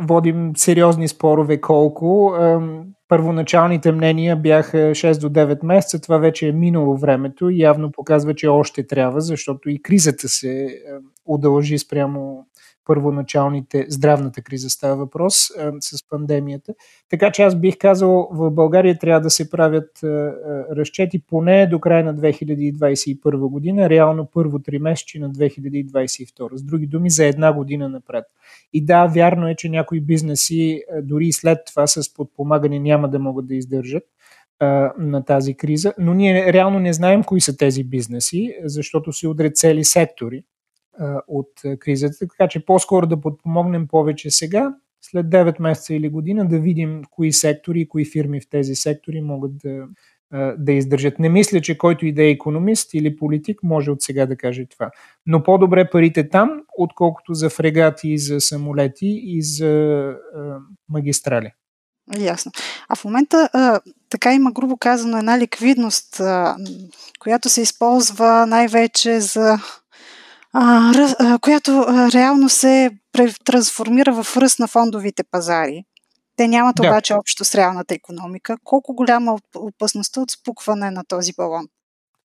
водим 0.00 0.52
сериозни 0.56 1.08
спорове 1.08 1.60
колко. 1.60 2.34
Е, 2.36 2.58
първоначалните 3.12 3.92
мнения 3.92 4.36
бяха 4.36 4.76
6 4.76 5.20
до 5.20 5.28
9 5.28 5.64
месеца, 5.64 6.00
това 6.00 6.18
вече 6.18 6.48
е 6.48 6.52
минало 6.52 6.96
времето 6.96 7.50
и 7.50 7.60
явно 7.60 7.92
показва, 7.92 8.34
че 8.34 8.48
още 8.48 8.86
трябва, 8.86 9.20
защото 9.20 9.70
и 9.70 9.82
кризата 9.82 10.28
се 10.28 10.64
е, 10.64 10.70
удължи 11.26 11.78
спрямо 11.78 12.46
първоначалните, 12.84 13.86
здравната 13.88 14.42
криза 14.42 14.70
става 14.70 14.96
въпрос 14.96 15.50
а, 15.50 15.72
с 15.80 16.08
пандемията. 16.08 16.74
Така 17.10 17.32
че 17.32 17.42
аз 17.42 17.60
бих 17.60 17.78
казал, 17.78 18.28
в 18.32 18.50
България 18.50 18.98
трябва 18.98 19.20
да 19.20 19.30
се 19.30 19.50
правят 19.50 20.02
а, 20.02 20.06
а, 20.06 20.32
разчети 20.76 21.22
поне 21.26 21.66
до 21.66 21.80
края 21.80 22.04
на 22.04 22.14
2021 22.14 23.48
година, 23.48 23.90
реално 23.90 24.28
първо 24.32 24.58
три 24.58 24.78
месечи 24.78 25.18
на 25.18 25.30
2022. 25.30 26.56
С 26.56 26.62
други 26.62 26.86
думи, 26.86 27.10
за 27.10 27.24
една 27.24 27.52
година 27.52 27.88
напред. 27.88 28.24
И 28.72 28.84
да, 28.84 29.06
вярно 29.06 29.48
е, 29.48 29.54
че 29.54 29.68
някои 29.68 30.00
бизнеси 30.00 30.82
дори 31.02 31.26
и 31.26 31.32
след 31.32 31.58
това 31.66 31.86
с 31.86 32.14
подпомагане 32.14 32.78
няма 32.78 33.08
да 33.08 33.18
могат 33.18 33.46
да 33.46 33.54
издържат 33.54 34.04
на 34.98 35.24
тази 35.24 35.54
криза, 35.54 35.92
но 35.98 36.14
ние 36.14 36.52
реално 36.52 36.78
не 36.78 36.92
знаем 36.92 37.24
кои 37.24 37.40
са 37.40 37.56
тези 37.56 37.84
бизнеси, 37.84 38.56
защото 38.64 39.12
се 39.12 39.28
удрят 39.28 39.56
цели 39.56 39.84
сектори 39.84 40.44
от 41.28 41.50
кризата. 41.78 42.28
Така 42.28 42.48
че 42.48 42.64
по-скоро 42.64 43.06
да 43.06 43.20
подпомогнем 43.20 43.88
повече 43.88 44.30
сега, 44.30 44.74
след 45.00 45.26
9 45.26 45.60
месеца 45.60 45.94
или 45.94 46.08
година, 46.08 46.48
да 46.48 46.58
видим 46.58 47.02
кои 47.10 47.32
сектори 47.32 47.80
и 47.80 47.88
кои 47.88 48.04
фирми 48.04 48.40
в 48.40 48.48
тези 48.50 48.74
сектори 48.74 49.20
могат 49.20 49.58
да, 49.58 49.86
да 50.58 50.72
издържат. 50.72 51.18
Не 51.18 51.28
мисля, 51.28 51.60
че 51.60 51.78
който 51.78 52.06
и 52.06 52.12
да 52.12 52.22
е 52.22 52.30
економист 52.30 52.94
или 52.94 53.16
политик 53.16 53.62
може 53.62 53.90
от 53.90 54.02
сега 54.02 54.26
да 54.26 54.36
каже 54.36 54.66
това. 54.66 54.90
Но 55.26 55.42
по-добре 55.42 55.90
парите 55.90 56.28
там, 56.28 56.50
отколкото 56.78 57.34
за 57.34 57.50
фрегати, 57.50 58.18
за 58.18 58.40
самолети 58.40 59.20
и 59.24 59.42
за 59.42 60.14
магистрали. 60.88 61.52
Ясно. 62.18 62.52
А 62.88 62.96
в 62.96 63.04
момента 63.04 63.48
а, 63.52 63.80
така 64.08 64.34
има, 64.34 64.52
грубо 64.52 64.76
казано, 64.76 65.18
една 65.18 65.38
ликвидност, 65.38 66.20
а, 66.20 66.56
която 67.18 67.48
се 67.48 67.62
използва 67.62 68.46
най-вече 68.46 69.20
за 69.20 69.58
а, 70.52 70.94
ръ, 70.94 71.14
а, 71.18 71.38
която 71.38 71.84
а, 71.88 72.10
реално 72.12 72.48
се 72.48 72.90
трансформира 73.44 74.22
в 74.22 74.36
ръст 74.36 74.58
на 74.58 74.68
фондовите 74.68 75.22
пазари. 75.30 75.84
Те 76.36 76.48
нямат 76.48 76.76
да. 76.76 76.88
обаче 76.88 77.14
общо 77.14 77.44
с 77.44 77.54
реалната 77.54 77.94
економика. 77.94 78.56
Колко 78.64 78.94
голяма 78.94 79.38
опасността 79.56 80.20
от 80.20 80.30
спукване 80.30 80.90
на 80.90 81.04
този 81.08 81.32
балон? 81.36 81.66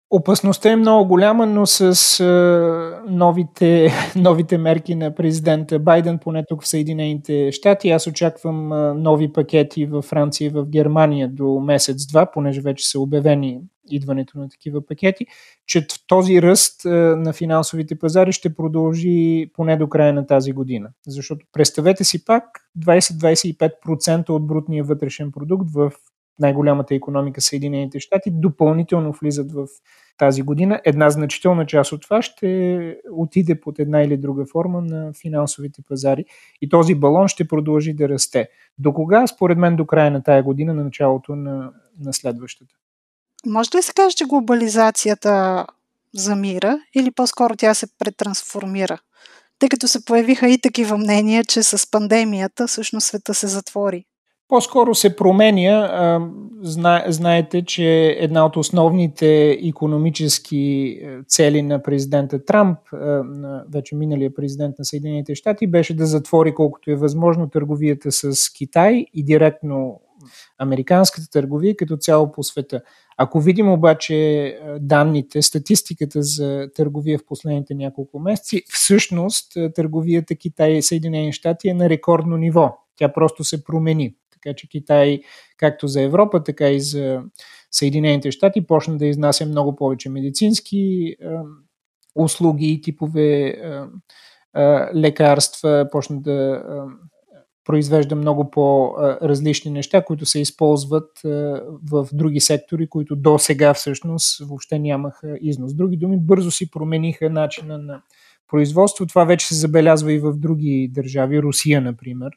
Опасността 0.09 0.71
е 0.71 0.75
много 0.75 1.07
голяма, 1.07 1.45
но 1.45 1.65
с 1.65 2.19
а, 2.19 3.01
новите, 3.07 3.91
новите 4.15 4.57
мерки 4.57 4.95
на 4.95 5.15
президента 5.15 5.79
Байден, 5.79 6.19
поне 6.19 6.43
тук 6.47 6.63
в 6.63 6.67
Съединените 6.67 7.51
щати, 7.51 7.89
аз 7.89 8.07
очаквам 8.07 8.71
а, 8.71 8.93
нови 8.93 9.33
пакети 9.33 9.85
във 9.85 10.05
Франция 10.05 10.45
и 10.45 10.49
в 10.49 10.65
Германия 10.65 11.29
до 11.29 11.59
месец-два, 11.59 12.31
понеже 12.31 12.61
вече 12.61 12.89
са 12.89 12.99
обявени 12.99 13.59
идването 13.89 14.39
на 14.39 14.49
такива 14.49 14.85
пакети, 14.85 15.25
че 15.65 15.87
този 16.07 16.41
ръст 16.41 16.85
а, 16.85 16.89
на 17.15 17.33
финансовите 17.33 17.99
пазари 17.99 18.31
ще 18.31 18.55
продължи 18.55 19.49
поне 19.53 19.77
до 19.77 19.89
края 19.89 20.13
на 20.13 20.27
тази 20.27 20.51
година. 20.51 20.89
Защото 21.07 21.45
представете 21.53 22.03
си 22.03 22.25
пак 22.25 22.43
20-25% 22.79 24.29
от 24.29 24.47
брутния 24.47 24.83
вътрешен 24.83 25.31
продукт 25.31 25.69
в 25.73 25.91
най-голямата 26.39 26.95
економика 26.95 27.41
Съединените 27.41 27.99
щати, 27.99 28.31
допълнително 28.31 29.11
влизат 29.11 29.51
в 29.51 29.67
тази 30.17 30.41
година. 30.41 30.81
Една 30.85 31.09
значителна 31.09 31.65
част 31.65 31.91
от 31.91 32.01
това 32.01 32.21
ще 32.21 32.97
отиде 33.11 33.61
под 33.61 33.79
една 33.79 34.01
или 34.01 34.17
друга 34.17 34.45
форма 34.45 34.81
на 34.81 35.13
финансовите 35.21 35.81
пазари 35.89 36.25
и 36.61 36.69
този 36.69 36.95
балон 36.95 37.27
ще 37.27 37.47
продължи 37.47 37.93
да 37.93 38.09
расте. 38.09 38.49
До 38.77 38.93
кога? 38.93 39.27
Според 39.27 39.57
мен 39.57 39.75
до 39.75 39.85
края 39.85 40.11
на 40.11 40.23
тая 40.23 40.43
година, 40.43 40.73
на 40.73 40.83
началото 40.83 41.35
на, 41.35 41.71
на 41.99 42.13
следващата. 42.13 42.75
Може 43.47 43.69
ли 43.77 43.81
се 43.81 43.93
каже, 43.93 44.15
че 44.15 44.25
глобализацията 44.25 45.65
замира 46.13 46.79
или 46.95 47.11
по-скоро 47.11 47.55
тя 47.55 47.73
се 47.73 47.87
претрансформира? 47.99 48.97
Тъй 49.59 49.69
като 49.69 49.87
се 49.87 50.05
появиха 50.05 50.49
и 50.49 50.61
такива 50.61 50.97
мнения, 50.97 51.43
че 51.45 51.63
с 51.63 51.91
пандемията 51.91 52.67
всъщност 52.67 53.07
света 53.07 53.33
се 53.33 53.47
затвори. 53.47 54.05
По-скоро 54.47 54.95
се 54.95 55.15
променя. 55.15 56.19
Знаете, 57.07 57.65
че 57.65 58.15
една 58.19 58.45
от 58.45 58.55
основните 58.55 59.49
економически 59.49 60.57
е, 61.01 61.23
цели 61.27 61.61
на 61.61 61.83
президента 61.83 62.45
Трамп, 62.45 62.77
е, 62.93 62.97
вече 63.73 63.95
миналия 63.95 64.33
президент 64.33 64.79
на 64.79 64.85
Съединените 64.85 65.35
щати, 65.35 65.67
беше 65.67 65.95
да 65.95 66.05
затвори 66.05 66.53
колкото 66.53 66.91
е 66.91 66.95
възможно 66.95 67.49
търговията 67.49 68.11
с 68.11 68.49
Китай 68.49 69.05
и 69.13 69.23
директно 69.23 69.99
американската 70.57 71.29
търговия 71.29 71.77
като 71.77 71.97
цяло 71.97 72.31
по 72.31 72.43
света. 72.43 72.81
Ако 73.17 73.39
видим 73.39 73.69
обаче 73.69 74.15
е, 74.15 74.59
данните, 74.79 75.41
статистиката 75.41 76.23
за 76.23 76.67
търговия 76.75 77.19
в 77.19 77.25
последните 77.25 77.75
няколко 77.75 78.19
месеци, 78.19 78.63
всъщност 78.67 79.53
търговията 79.75 80.35
Китай 80.35 80.71
и 80.71 80.81
Съединени 80.81 81.33
щати 81.33 81.69
е 81.69 81.73
на 81.73 81.89
рекордно 81.89 82.37
ниво. 82.37 82.77
Тя 82.95 83.13
просто 83.13 83.43
се 83.43 83.63
промени. 83.63 84.15
Така 84.31 84.55
че 84.55 84.69
Китай, 84.69 85.21
както 85.57 85.87
за 85.87 86.01
Европа, 86.01 86.43
така 86.43 86.69
и 86.69 86.79
за 86.79 87.21
Съединените 87.71 88.31
щати, 88.31 88.67
почна 88.67 88.97
да 88.97 89.05
изнася 89.05 89.45
много 89.45 89.75
повече 89.75 90.09
медицински 90.09 91.15
е, 91.21 91.27
услуги 92.15 92.71
и 92.71 92.81
типове 92.81 93.47
е, 93.47 93.53
е, 94.55 94.95
лекарства, 94.95 95.87
почна 95.91 96.21
да 96.21 96.33
е, 96.33 96.59
произвежда 97.67 98.15
много 98.15 98.51
по-различни 98.51 99.71
неща, 99.71 100.05
които 100.05 100.25
се 100.25 100.39
използват 100.39 101.11
в 101.91 102.07
други 102.13 102.39
сектори, 102.39 102.87
които 102.87 103.15
до 103.15 103.39
сега 103.39 103.73
всъщност 103.73 104.39
въобще 104.47 104.79
нямаха 104.79 105.37
износ. 105.41 105.73
други 105.73 105.97
думи, 105.97 106.17
бързо 106.19 106.51
си 106.51 106.71
промениха 106.71 107.29
начина 107.29 107.77
на 107.77 108.01
производство. 108.47 109.05
Това 109.05 109.25
вече 109.25 109.47
се 109.47 109.55
забелязва 109.55 110.13
и 110.13 110.19
в 110.19 110.33
други 110.37 110.89
държави, 110.93 111.41
Русия, 111.41 111.81
например 111.81 112.31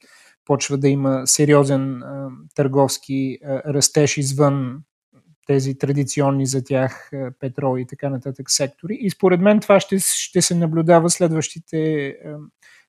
почва 0.45 0.79
да 0.79 0.89
има 0.89 1.23
сериозен 1.25 2.03
а, 2.03 2.29
търговски 2.55 3.39
а, 3.45 3.75
растеж 3.75 4.17
извън 4.17 4.83
тези 5.47 5.79
традиционни 5.79 6.47
за 6.47 6.65
тях 6.65 7.11
петрол 7.41 7.79
и 7.79 7.87
така 7.87 8.11
нататък 8.11 8.51
сектори. 8.51 8.99
И 9.01 9.11
според 9.11 9.41
мен 9.41 9.61
това 9.61 9.81
ще, 9.81 9.99
ще 9.99 10.43
се 10.43 10.55
наблюдава 10.55 11.11
следващите 11.11 12.17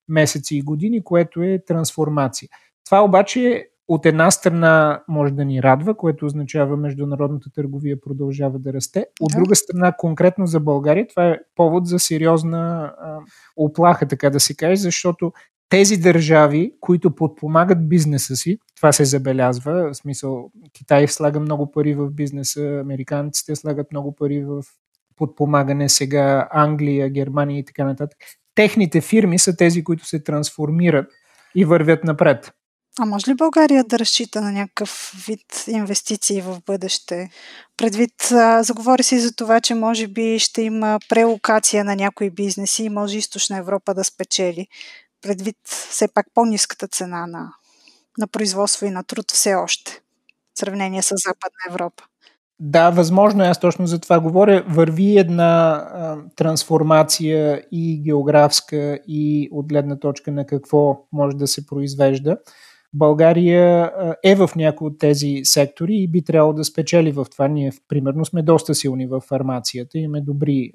месеци 0.08 0.56
и 0.56 0.62
години, 0.62 1.04
което 1.04 1.42
е 1.42 1.62
трансформация. 1.66 2.48
Това 2.84 3.04
обаче 3.04 3.68
от 3.88 4.06
една 4.06 4.30
страна 4.30 5.02
може 5.08 5.32
да 5.32 5.44
ни 5.44 5.62
радва, 5.62 5.96
което 5.96 6.26
означава 6.26 6.76
международната 6.76 7.50
търговия 7.54 8.00
продължава 8.00 8.58
да 8.58 8.72
расте. 8.72 9.06
От 9.20 9.32
друга 9.36 9.56
страна, 9.56 9.92
конкретно 9.98 10.46
за 10.46 10.60
България, 10.60 11.06
това 11.06 11.28
е 11.28 11.38
повод 11.54 11.86
за 11.86 11.98
сериозна 11.98 12.92
а, 13.00 13.18
оплаха, 13.56 14.08
така 14.08 14.30
да 14.30 14.40
се 14.40 14.56
каже, 14.56 14.76
защото 14.76 15.32
тези 15.68 15.96
държави, 15.96 16.72
които 16.80 17.14
подпомагат 17.14 17.88
бизнеса 17.88 18.36
си, 18.36 18.58
това 18.76 18.92
се 18.92 19.04
забелязва, 19.04 19.92
в 19.92 19.96
смисъл 19.96 20.50
Китай 20.72 21.08
слага 21.08 21.40
много 21.40 21.70
пари 21.70 21.94
в 21.94 22.10
бизнеса, 22.10 22.78
американците 22.80 23.56
слагат 23.56 23.92
много 23.92 24.14
пари 24.14 24.44
в 24.44 24.62
подпомагане 25.16 25.88
сега 25.88 26.48
Англия, 26.50 27.10
Германия 27.10 27.58
и 27.58 27.64
така 27.64 27.84
нататък. 27.84 28.18
Техните 28.54 29.00
фирми 29.00 29.38
са 29.38 29.56
тези, 29.56 29.84
които 29.84 30.06
се 30.06 30.22
трансформират 30.22 31.06
и 31.54 31.64
вървят 31.64 32.04
напред. 32.04 32.52
А 32.98 33.06
може 33.06 33.30
ли 33.30 33.34
България 33.34 33.84
да 33.84 33.98
разчита 33.98 34.40
на 34.40 34.52
някакъв 34.52 35.12
вид 35.26 35.64
инвестиции 35.68 36.40
в 36.40 36.58
бъдеще? 36.66 37.30
Предвид, 37.76 38.12
заговори 38.60 39.02
се 39.02 39.16
и 39.16 39.20
за 39.20 39.34
това, 39.36 39.60
че 39.60 39.74
може 39.74 40.08
би 40.08 40.38
ще 40.38 40.62
има 40.62 40.98
прелокация 41.08 41.84
на 41.84 41.96
някои 41.96 42.30
бизнеси 42.30 42.84
и 42.84 42.88
може 42.88 43.18
източна 43.18 43.58
Европа 43.58 43.94
да 43.94 44.04
спечели. 44.04 44.66
Предвид 45.22 45.56
все 45.64 46.08
пак 46.08 46.26
по-низката 46.34 46.88
цена 46.88 47.26
на, 47.26 47.52
на 48.18 48.26
производство 48.26 48.86
и 48.86 48.90
на 48.90 49.04
труд 49.04 49.32
все 49.32 49.54
още, 49.54 50.00
в 50.54 50.58
сравнение 50.58 51.02
с 51.02 51.08
Западна 51.08 51.58
Европа. 51.70 52.04
Да, 52.64 52.90
възможно 52.90 53.44
е, 53.44 53.46
аз 53.46 53.60
точно 53.60 53.86
за 53.86 53.98
това 53.98 54.20
говоря. 54.20 54.64
Върви 54.68 55.18
една 55.18 55.70
а, 55.72 56.16
трансформация 56.36 57.62
и 57.72 58.02
географска, 58.02 58.98
и 59.08 59.48
от 59.52 59.66
гледна 59.66 59.96
точка 59.96 60.32
на 60.32 60.46
какво 60.46 60.98
може 61.12 61.36
да 61.36 61.46
се 61.46 61.66
произвежда. 61.66 62.36
България 62.94 63.92
е 64.24 64.34
в 64.34 64.50
някои 64.56 64.86
от 64.86 64.98
тези 64.98 65.40
сектори 65.44 65.94
и 65.94 66.08
би 66.08 66.22
трябвало 66.22 66.52
да 66.52 66.64
спечели 66.64 67.12
в 67.12 67.26
това. 67.30 67.48
Ние, 67.48 67.72
примерно, 67.88 68.24
сме 68.24 68.42
доста 68.42 68.74
силни 68.74 69.06
в 69.06 69.20
фармацията, 69.20 69.98
имаме 69.98 70.20
добри 70.20 70.72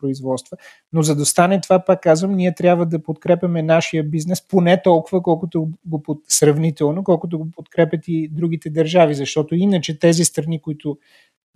производства. 0.00 0.56
Но 0.92 1.02
за 1.02 1.16
да 1.16 1.26
стане 1.26 1.60
това, 1.60 1.78
пак 1.78 2.02
казвам, 2.02 2.34
ние 2.34 2.54
трябва 2.54 2.86
да 2.86 3.02
подкрепяме 3.02 3.62
нашия 3.62 4.04
бизнес 4.04 4.48
поне 4.48 4.82
толкова, 4.82 5.22
колкото 5.22 5.68
го 5.84 6.02
под, 6.02 6.18
сравнително, 6.28 7.04
колкото 7.04 7.38
го 7.38 7.50
подкрепят 7.50 8.00
и 8.08 8.28
другите 8.28 8.70
държави, 8.70 9.14
защото 9.14 9.54
иначе 9.54 9.98
тези 9.98 10.24
страни, 10.24 10.60
които 10.60 10.98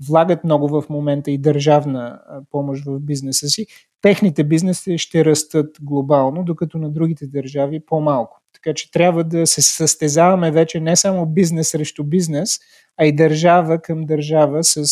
влагат 0.09 0.45
много 0.45 0.69
в 0.69 0.85
момента 0.91 1.31
и 1.31 1.39
държавна 1.39 2.21
помощ 2.51 2.85
в 2.85 3.01
бизнеса 3.01 3.49
си, 3.49 3.67
техните 4.03 4.45
бизнеси 4.45 4.99
ще 4.99 5.25
растат 5.25 5.77
глобално, 5.83 6.45
докато 6.45 6.79
на 6.79 6.91
другите 6.91 7.27
държави 7.27 7.81
по-малко. 7.87 8.41
Така 8.57 8.75
че 8.75 8.91
трябва 8.91 9.25
да 9.25 9.47
се 9.47 9.63
състезаваме 9.63 10.51
вече 10.51 10.81
не 10.81 10.97
само 10.97 11.27
бизнес 11.27 11.71
срещу 11.71 12.05
бизнес, 12.05 12.59
а 12.97 13.07
и 13.07 13.13
държава 13.13 13.83
към 13.83 14.05
държава 14.05 14.65
с 14.65 14.87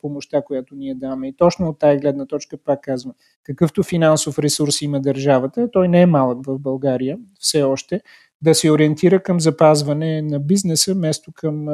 помощта, 0.00 0.42
която 0.42 0.74
ние 0.74 0.94
даваме. 0.94 1.28
И 1.28 1.36
точно 1.36 1.68
от 1.68 1.78
тази 1.78 1.98
гледна 1.98 2.26
точка 2.26 2.56
пак 2.64 2.80
казвам, 2.82 3.14
какъвто 3.42 3.82
финансов 3.82 4.38
ресурс 4.38 4.82
има 4.82 5.00
държавата, 5.00 5.68
той 5.72 5.88
не 5.88 6.00
е 6.00 6.06
малък 6.06 6.46
в 6.46 6.58
България 6.58 7.18
все 7.40 7.62
още, 7.62 8.00
да 8.42 8.54
се 8.54 8.70
ориентира 8.70 9.22
към 9.22 9.40
запазване 9.40 10.22
на 10.22 10.40
бизнеса, 10.40 10.94
вместо 10.94 11.32
към 11.32 11.66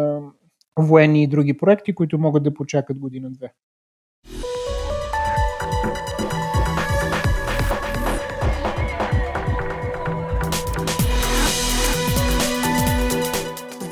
военни 0.79 1.23
и 1.23 1.27
други 1.27 1.57
проекти, 1.57 1.95
които 1.95 2.19
могат 2.19 2.43
да 2.43 2.55
почакат 2.55 2.99
година-две. 2.99 3.53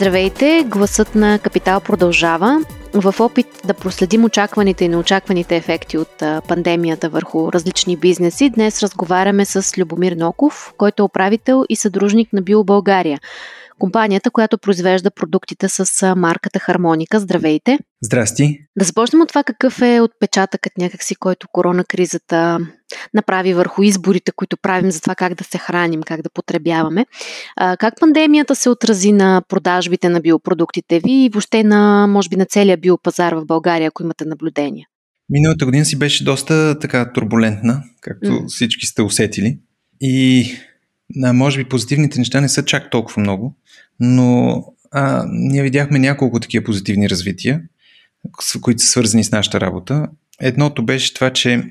Здравейте! 0.00 0.64
Гласът 0.68 1.14
на 1.14 1.38
Капитал 1.38 1.80
продължава. 1.80 2.64
В 2.94 3.14
опит 3.20 3.46
да 3.64 3.74
проследим 3.74 4.24
очакваните 4.24 4.84
и 4.84 4.88
неочакваните 4.88 5.56
ефекти 5.56 5.98
от 5.98 6.22
пандемията 6.48 7.08
върху 7.08 7.52
различни 7.52 7.96
бизнеси, 7.96 8.50
днес 8.50 8.82
разговаряме 8.82 9.44
с 9.44 9.78
Любомир 9.78 10.12
Ноков, 10.12 10.72
който 10.78 11.02
е 11.02 11.04
управител 11.04 11.64
и 11.68 11.76
съдружник 11.76 12.32
на 12.32 12.42
Био 12.42 12.64
България– 12.64 13.18
компанията, 13.80 14.30
която 14.30 14.58
произвежда 14.58 15.10
продуктите 15.10 15.68
с 15.68 16.14
марката 16.16 16.58
Хармоника. 16.58 17.20
Здравейте! 17.20 17.78
Здрасти! 18.02 18.58
Да 18.76 18.84
започнем 18.84 19.22
от 19.22 19.28
това 19.28 19.42
какъв 19.42 19.82
е 19.82 20.00
отпечатъкът 20.00 20.72
някакси, 20.78 21.14
който 21.14 21.46
коронакризата 21.52 22.58
направи 23.14 23.54
върху 23.54 23.82
изборите, 23.82 24.32
които 24.32 24.56
правим 24.56 24.90
за 24.90 25.00
това 25.00 25.14
как 25.14 25.34
да 25.34 25.44
се 25.44 25.58
храним, 25.58 26.02
как 26.02 26.22
да 26.22 26.30
потребяваме. 26.30 27.06
Как 27.56 27.94
пандемията 28.00 28.56
се 28.56 28.70
отрази 28.70 29.12
на 29.12 29.42
продажбите 29.48 30.08
на 30.08 30.20
биопродуктите 30.20 31.00
ви 31.00 31.12
и 31.12 31.30
въобще 31.32 31.64
на, 31.64 32.06
може 32.06 32.28
би, 32.28 32.36
на 32.36 32.46
целия 32.46 32.76
биопазар 32.76 33.32
в 33.32 33.46
България, 33.46 33.88
ако 33.88 34.02
имате 34.02 34.24
наблюдение? 34.24 34.86
Миналата 35.30 35.64
година 35.64 35.84
си 35.84 35.98
беше 35.98 36.24
доста 36.24 36.78
така 36.78 37.12
турбулентна, 37.12 37.82
както 38.00 38.28
mm. 38.28 38.46
всички 38.48 38.86
сте 38.86 39.02
усетили. 39.02 39.58
И 40.00 40.46
а, 41.24 41.32
може 41.32 41.58
би 41.58 41.68
позитивните 41.68 42.18
неща 42.18 42.40
не 42.40 42.48
са 42.48 42.64
чак 42.64 42.90
толкова 42.90 43.22
много, 43.22 43.56
но 44.00 44.64
а, 44.90 45.24
ние 45.28 45.62
видяхме 45.62 45.98
няколко 45.98 46.40
такива 46.40 46.64
позитивни 46.64 47.10
развития, 47.10 47.62
които 48.60 48.82
са 48.82 48.88
свързани 48.88 49.24
с 49.24 49.32
нашата 49.32 49.60
работа. 49.60 50.08
Едното 50.40 50.84
беше 50.84 51.14
това, 51.14 51.30
че 51.30 51.64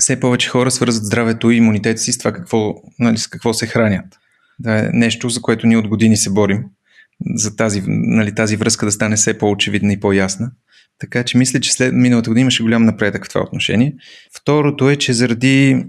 все 0.00 0.20
повече 0.20 0.48
хора 0.48 0.70
свързват 0.70 1.04
здравето 1.04 1.50
и 1.50 1.56
имунитета 1.56 2.00
си 2.00 2.12
с 2.12 2.18
това 2.18 2.32
какво, 2.32 2.74
нали, 2.98 3.18
с 3.18 3.26
какво 3.26 3.54
се 3.54 3.66
хранят. 3.66 4.06
Да 4.58 4.78
е 4.78 4.90
нещо, 4.92 5.28
за 5.28 5.42
което 5.42 5.66
ние 5.66 5.76
от 5.76 5.88
години 5.88 6.16
се 6.16 6.30
борим, 6.30 6.64
за 7.34 7.56
тази, 7.56 7.82
нали, 7.86 8.34
тази 8.34 8.56
връзка 8.56 8.86
да 8.86 8.92
стане 8.92 9.16
все 9.16 9.38
по-очевидна 9.38 9.92
и 9.92 10.00
по-ясна. 10.00 10.50
Така 10.98 11.24
че 11.24 11.38
мисля, 11.38 11.60
че 11.60 11.72
след 11.72 11.94
миналата 11.94 12.30
година 12.30 12.40
имаше 12.40 12.62
голям 12.62 12.84
напредък 12.84 13.26
в 13.26 13.28
това 13.28 13.40
отношение. 13.40 13.94
Второто 14.36 14.90
е, 14.90 14.96
че 14.96 15.12
заради 15.12 15.86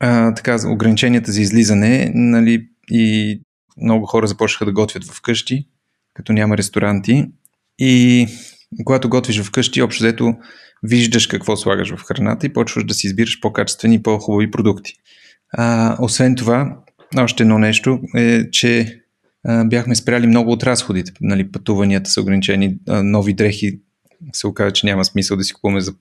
а, 0.00 0.34
така, 0.34 0.56
ограниченията 0.68 1.32
за 1.32 1.40
излизане 1.40 2.12
нали, 2.14 2.68
и 2.90 3.40
много 3.82 4.06
хора 4.06 4.26
започнаха 4.26 4.64
да 4.64 4.72
готвят 4.72 5.04
вкъщи, 5.04 5.66
като 6.14 6.32
няма 6.32 6.56
ресторанти. 6.56 7.26
И 7.78 8.26
когато 8.84 9.08
готвиш 9.08 9.42
вкъщи, 9.42 9.82
общо 9.82 10.04
взето 10.04 10.34
виждаш 10.82 11.26
какво 11.26 11.56
слагаш 11.56 11.94
в 11.94 12.02
храната 12.02 12.46
и 12.46 12.52
почваш 12.52 12.84
да 12.84 12.94
си 12.94 13.06
избираш 13.06 13.40
по-качествени 13.40 13.94
и 13.94 14.02
по-хубави 14.02 14.50
продукти. 14.50 14.94
А, 15.52 15.96
освен 16.00 16.36
това, 16.36 16.76
още 17.18 17.42
едно 17.42 17.58
нещо 17.58 18.00
е, 18.16 18.50
че 18.50 19.00
а, 19.44 19.64
бяхме 19.64 19.94
спряли 19.94 20.26
много 20.26 20.52
от 20.52 20.62
разходите. 20.62 21.12
Нали, 21.20 21.52
пътуванията 21.52 22.10
са 22.10 22.20
ограничени, 22.20 22.76
а, 22.88 23.02
нови 23.02 23.34
дрехи 23.34 23.80
се 24.32 24.46
оказа, 24.46 24.72
че 24.72 24.86
няма 24.86 25.04
смисъл 25.04 25.36
да 25.36 25.44
си 25.44 25.52
купуваме 25.52 25.80
за 25.80 25.94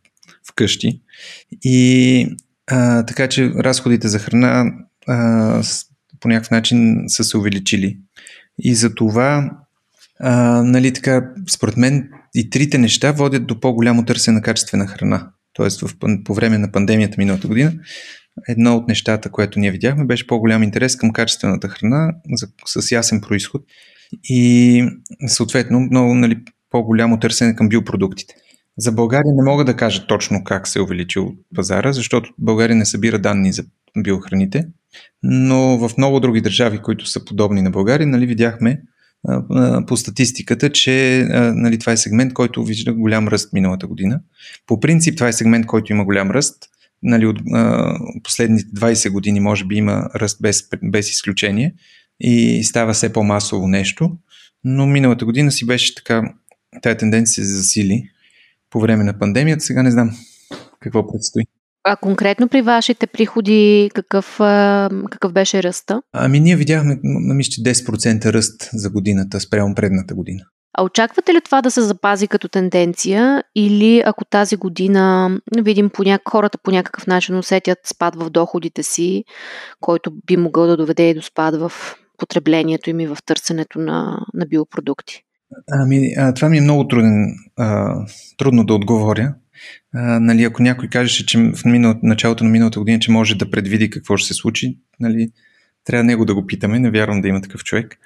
вкъщи. 0.50 1.02
И 1.64 2.28
а, 2.68 3.06
така 3.06 3.28
че 3.28 3.50
разходите 3.50 4.08
за 4.08 4.20
храна 4.20 4.66
а, 5.08 5.62
по 6.20 6.28
някакъв 6.28 6.52
начин 6.52 7.04
са 7.08 7.24
се 7.24 7.38
увеличили. 7.38 7.98
И 8.60 8.76
за 8.76 8.96
това, 8.96 9.52
а, 10.20 10.64
нали 10.64 10.94
така, 10.94 11.30
според 11.50 11.78
мен 11.78 12.10
и 12.36 12.50
трите 12.50 12.78
неща 12.78 13.12
водят 13.12 13.48
до 13.48 13.60
по-голямо 13.60 14.06
търсене 14.06 14.36
на 14.36 14.42
качествена 14.42 14.88
храна. 14.88 15.32
Тоест 15.54 15.82
в, 15.82 15.96
по 16.26 16.34
време 16.34 16.58
на 16.58 16.72
пандемията 16.72 17.16
миналата 17.18 17.48
година, 17.48 17.74
едно 18.48 18.76
от 18.76 18.88
нещата, 18.88 19.32
което 19.32 19.60
ние 19.60 19.72
видяхме, 19.72 20.06
беше 20.06 20.28
по-голям 20.28 20.64
интерес 20.64 20.96
към 20.96 21.14
качествената 21.14 21.70
храна 21.70 22.14
за, 22.34 22.48
с 22.66 22.92
ясен 22.92 23.22
происход 23.22 23.62
и 24.24 24.84
съответно 25.28 25.80
много 25.80 26.14
нали, 26.14 26.38
по-голямо 26.70 27.20
търсене 27.20 27.56
към 27.56 27.70
биопродуктите. 27.70 28.36
За 28.78 28.92
България 28.92 29.34
не 29.36 29.52
мога 29.52 29.66
да 29.66 29.76
кажа 29.76 30.08
точно 30.08 30.44
как 30.44 30.68
се 30.68 30.80
е 30.80 30.82
увеличил 30.82 31.32
пазара, 31.56 31.94
защото 31.94 32.34
България 32.38 32.76
не 32.76 32.86
събира 32.86 33.20
данни 33.20 33.54
за 33.54 33.64
биохраните, 33.98 34.68
но 35.24 35.78
в 35.78 35.98
много 35.98 36.20
други 36.20 36.42
държави, 36.42 36.78
които 36.78 37.06
са 37.06 37.26
подобни 37.26 37.62
на 37.62 37.72
България, 37.72 38.08
нали, 38.08 38.26
видяхме 38.26 38.82
по 39.88 39.98
статистиката, 39.98 40.72
че 40.72 41.26
нали, 41.56 41.80
това 41.80 41.92
е 41.92 41.98
сегмент, 41.98 42.34
който 42.34 42.64
вижда 42.64 42.94
голям 42.94 43.28
ръст 43.28 43.54
миналата 43.54 43.88
година. 43.88 44.22
По 44.68 44.80
принцип 44.80 45.16
това 45.16 45.28
е 45.28 45.34
сегмент, 45.34 45.66
който 45.66 45.92
има 45.92 46.06
голям 46.06 46.32
ръст. 46.32 46.56
Нали, 47.04 47.26
от 47.26 47.42
последните 48.24 48.66
20 48.66 49.10
години 49.10 49.40
може 49.40 49.66
би 49.66 49.76
има 49.76 50.10
ръст 50.16 50.42
без, 50.42 50.64
без 50.84 51.12
изключение 51.12 51.74
и 52.20 52.64
става 52.64 52.94
все 52.94 53.14
по-масово 53.14 53.68
нещо, 53.68 54.18
но 54.64 54.88
миналата 54.88 55.26
година 55.26 55.52
си 55.52 55.66
беше 55.66 55.96
така, 55.96 56.34
тая 56.82 56.98
тенденция 56.98 57.46
се 57.46 57.56
засили 57.56 58.10
по 58.70 58.80
време 58.80 59.04
на 59.04 59.20
пандемията. 59.20 59.64
Сега 59.64 59.84
не 59.84 59.92
знам 59.92 60.12
какво 60.80 61.12
предстои. 61.12 61.44
А 61.84 61.96
конкретно 61.96 62.48
при 62.48 62.62
вашите 62.62 63.08
приходи 63.08 63.92
какъв, 63.96 64.36
какъв 65.12 65.34
беше 65.34 65.64
ръста? 65.64 66.02
Ами 66.14 66.40
ние 66.40 66.56
видяхме, 66.56 67.00
мисля, 67.04 67.64
10% 67.64 68.34
ръст 68.34 68.70
за 68.74 68.90
годината 68.90 69.40
спрямо 69.40 69.76
предната 69.76 70.16
година. 70.16 70.44
А 70.78 70.84
очаквате 70.84 71.34
ли 71.34 71.42
това 71.46 71.62
да 71.62 71.72
се 71.72 71.82
запази 71.82 72.28
като 72.28 72.48
тенденция 72.48 73.44
или 73.56 74.04
ако 74.06 74.26
тази 74.26 74.56
година 74.56 75.38
видим 75.58 75.90
по 75.90 76.04
ня... 76.04 76.20
хората 76.30 76.58
по 76.64 76.72
някакъв 76.72 77.08
начин 77.08 77.38
усетят 77.38 77.78
спад 77.86 78.16
в 78.16 78.30
доходите 78.30 78.84
си, 78.84 79.24
който 79.82 80.12
би 80.26 80.38
могъл 80.38 80.68
да 80.68 80.78
доведе 80.78 81.10
и 81.10 81.14
до 81.14 81.22
спад 81.22 81.56
в 81.56 81.72
потреблението 82.18 82.90
им 82.90 83.00
и 83.00 83.08
в 83.08 83.18
търсенето 83.26 83.80
на, 83.80 84.26
на 84.34 84.46
биопродукти? 84.46 85.24
Ами, 85.72 86.14
а, 86.18 86.34
това 86.34 86.50
ми 86.50 86.58
е 86.58 86.62
много 86.62 86.88
труден, 86.88 87.26
а, 87.58 87.96
трудно 88.38 88.66
да 88.66 88.74
отговоря. 88.74 89.36
Нали, 89.94 90.44
ако 90.44 90.64
някой 90.64 90.88
кажеше, 90.88 91.26
че 91.26 91.38
в 91.38 91.66
минал, 91.66 91.96
началото 92.04 92.44
на 92.44 92.50
миналата 92.50 92.80
година, 92.80 93.00
че 93.00 93.12
може 93.12 93.36
да 93.36 93.52
предвиди 93.52 93.90
какво 93.90 94.18
ще 94.18 94.28
се 94.28 94.34
случи, 94.34 94.78
нали, 95.00 95.32
трябва 95.86 96.04
него 96.04 96.26
да 96.26 96.36
го 96.36 96.48
питаме, 96.48 96.80
не 96.80 96.92
вярвам 96.92 97.22
да 97.22 97.28
има 97.28 97.42
такъв 97.42 97.64
човек. 97.64 98.00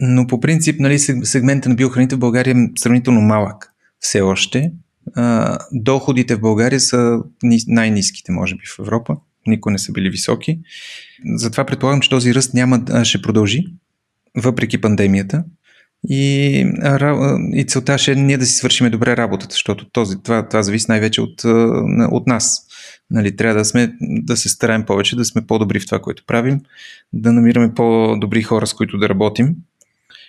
Но 0.00 0.26
по 0.26 0.40
принцип, 0.40 0.80
нали, 0.80 0.98
сегмента 0.98 1.68
на 1.68 1.74
биохраните 1.74 2.16
в 2.16 2.18
България 2.18 2.52
е 2.52 2.78
сравнително 2.78 3.20
малък 3.20 3.72
все 4.00 4.20
още. 4.20 4.72
а, 5.16 5.58
доходите 5.72 6.36
в 6.36 6.40
България 6.40 6.80
са 6.80 7.18
най-низките, 7.66 8.32
може 8.32 8.54
би, 8.54 8.62
в 8.76 8.78
Европа. 8.78 9.16
Никога 9.46 9.72
не 9.72 9.78
са 9.78 9.92
били 9.92 10.10
високи. 10.10 10.60
Затова 11.34 11.64
предполагам, 11.64 12.00
че 12.00 12.10
този 12.10 12.34
ръст 12.34 12.54
няма 12.54 13.04
ще 13.04 13.22
продължи, 13.22 13.64
въпреки 14.36 14.80
пандемията. 14.80 15.44
И, 16.04 16.58
и 17.52 17.64
целта 17.64 17.98
ще 17.98 18.12
е 18.12 18.14
ние 18.14 18.38
да 18.38 18.46
си 18.46 18.54
свършим 18.54 18.90
добре 18.90 19.16
работата, 19.16 19.52
защото 19.52 19.90
този, 19.90 20.22
това, 20.22 20.48
това 20.48 20.62
зависи 20.62 20.86
най-вече 20.88 21.20
от, 21.20 21.44
от 22.10 22.26
нас. 22.26 22.66
Нали, 23.10 23.36
трябва 23.36 23.58
да, 23.58 23.64
сме, 23.64 23.92
да 24.00 24.36
се 24.36 24.48
стараем 24.48 24.84
повече, 24.84 25.16
да 25.16 25.24
сме 25.24 25.46
по-добри 25.46 25.80
в 25.80 25.86
това, 25.86 25.98
което 25.98 26.24
правим, 26.26 26.60
да 27.12 27.32
намираме 27.32 27.74
по-добри 27.74 28.42
хора, 28.42 28.66
с 28.66 28.74
които 28.74 28.98
да 28.98 29.08
работим 29.08 29.54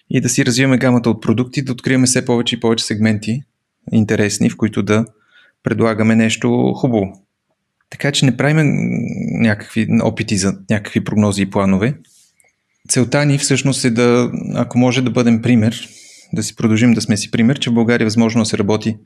и 0.10 0.22
да 0.22 0.30
си 0.30 0.46
развиваме 0.46 0.78
гамата 0.78 1.10
от 1.10 1.22
продукти, 1.22 1.62
да 1.62 1.72
откриваме 1.72 2.08
все 2.08 2.26
повече 2.26 2.56
и 2.56 2.60
повече 2.60 2.86
сегменти 2.86 3.44
интересни, 3.92 4.50
в 4.50 4.58
които 4.58 4.84
да 4.84 5.06
предлагаме 5.64 6.16
нещо 6.16 6.74
хубаво. 6.74 7.26
Така 7.90 8.12
че 8.12 8.26
не 8.26 8.38
правим 8.38 8.72
някакви 9.40 9.88
опити 10.02 10.38
за 10.38 10.58
някакви 10.70 11.04
прогнози 11.04 11.42
и 11.42 11.50
планове. 11.50 11.94
Целта 12.88 13.26
ни 13.26 13.38
всъщност 13.38 13.86
е 13.86 13.90
да, 13.90 14.32
ако 14.56 14.78
може 14.78 15.02
да 15.02 15.12
бъдем 15.12 15.42
пример, 15.42 15.90
да 16.34 16.44
си 16.44 16.56
продължим 16.56 16.94
да 16.94 17.02
сме 17.02 17.18
си 17.18 17.32
пример, 17.32 17.60
че 17.60 17.70
в 17.70 17.74
България 17.74 18.04
е 18.04 18.06
възможно 18.06 18.42
да 18.42 18.46
се 18.46 18.58
работи 18.58 18.98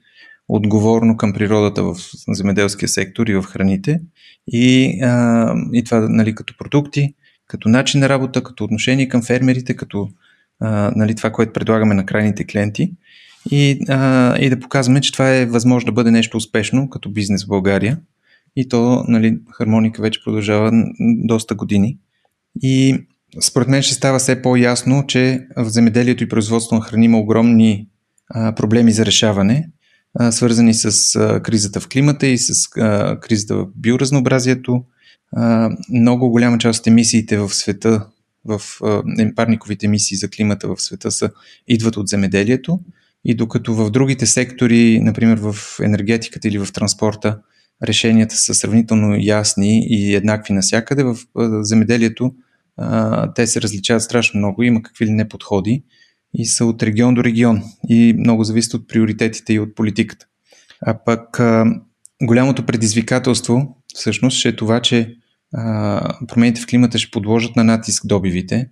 отговорно 0.48 1.18
към 1.18 1.34
природата 1.34 1.84
в 1.84 1.96
земеделския 2.28 2.90
сектор 2.90 3.28
и 3.28 3.36
в 3.36 3.44
храните. 3.44 4.02
И, 4.48 5.00
а, 5.02 5.56
и 5.74 5.84
това 5.84 6.00
нали, 6.10 6.36
като 6.36 6.54
продукти, 6.58 7.14
като 7.48 7.70
начин 7.70 8.00
на 8.00 8.10
работа, 8.10 8.44
като 8.44 8.64
отношение 8.64 9.08
към 9.08 9.24
фермерите, 9.24 9.76
като 9.76 10.10
а, 10.60 10.92
нали, 10.96 11.16
това, 11.16 11.32
което 11.32 11.54
предлагаме 11.54 11.96
на 11.96 12.06
крайните 12.06 12.44
клиенти. 12.44 12.94
И, 13.52 13.80
а, 13.90 14.38
и 14.40 14.50
да 14.50 14.60
показваме, 14.60 15.02
че 15.02 15.12
това 15.12 15.36
е 15.36 15.46
възможно 15.46 15.86
да 15.86 15.92
бъде 15.92 16.12
нещо 16.12 16.38
успешно 16.38 16.90
като 16.90 17.10
бизнес 17.10 17.46
в 17.46 17.48
България. 17.48 18.00
И 18.56 18.70
то, 18.70 19.04
нали, 19.08 19.40
хармоника 19.52 20.02
вече 20.02 20.24
продължава 20.24 20.72
доста 21.00 21.56
години. 21.56 21.98
И 22.62 23.06
според 23.42 23.68
мен 23.68 23.82
ще 23.82 23.96
става 23.96 24.20
все 24.20 24.42
по-ясно, 24.42 25.04
че 25.08 25.48
в 25.58 25.70
земеделието 25.70 26.24
и 26.24 26.30
производство 26.30 26.76
на 26.76 26.82
храни 26.82 27.06
има 27.06 27.20
огромни 27.20 27.88
проблеми 28.56 28.92
за 28.92 29.06
решаване 29.06 29.70
свързани 30.32 30.74
с 30.74 31.40
кризата 31.44 31.80
в 31.80 31.88
климата 31.88 32.28
и 32.28 32.38
с 32.38 32.70
кризата 33.22 33.56
в 33.56 33.68
биоразнообразието. 33.76 34.84
Много 35.90 36.30
голяма 36.30 36.58
част 36.58 36.80
от 36.80 36.88
емисиите 36.88 37.38
в 37.38 37.50
света, 37.50 38.08
в 38.46 38.62
парниковите 39.36 39.86
емисии 39.86 40.18
за 40.18 40.30
климата 40.30 40.68
в 40.68 40.82
света 40.82 41.12
са, 41.12 41.32
идват 41.68 41.98
от 41.98 42.08
земеделието. 42.08 42.80
И 43.26 43.36
докато 43.36 43.74
в 43.74 43.92
другите 43.92 44.26
сектори, 44.26 45.00
например 45.00 45.38
в 45.38 45.56
енергетиката 45.82 46.48
или 46.48 46.58
в 46.60 46.74
транспорта, 46.74 47.40
решенията 47.84 48.36
са 48.36 48.54
сравнително 48.54 49.18
ясни 49.20 49.86
и 49.90 50.16
еднакви 50.16 50.54
навсякъде, 50.54 51.04
в 51.04 51.18
земеделието 51.62 52.34
те 53.36 53.48
се 53.48 53.62
различават 53.62 54.04
страшно 54.04 54.38
много, 54.38 54.64
има 54.64 54.82
какви 54.82 55.06
ли 55.06 55.12
не 55.12 55.30
подходи 55.30 55.84
и 56.34 56.46
са 56.46 56.66
от 56.66 56.84
регион 56.84 57.14
до 57.14 57.24
регион 57.24 57.62
и 57.90 58.14
много 58.18 58.44
зависят 58.44 58.74
от 58.74 58.88
приоритетите 58.88 59.54
и 59.54 59.60
от 59.60 59.76
политиката. 59.76 60.26
А 60.86 61.04
пък 61.06 61.42
голямото 62.24 62.66
предизвикателство 62.66 63.78
всъщност 63.96 64.38
ще 64.38 64.50
е 64.50 64.56
това, 64.56 64.80
че 64.80 65.16
промените 66.28 66.62
в 66.62 66.68
климата 66.68 66.98
ще 66.98 67.12
подложат 67.12 67.56
на 67.56 67.64
натиск 67.64 68.08
добивите, 68.08 68.70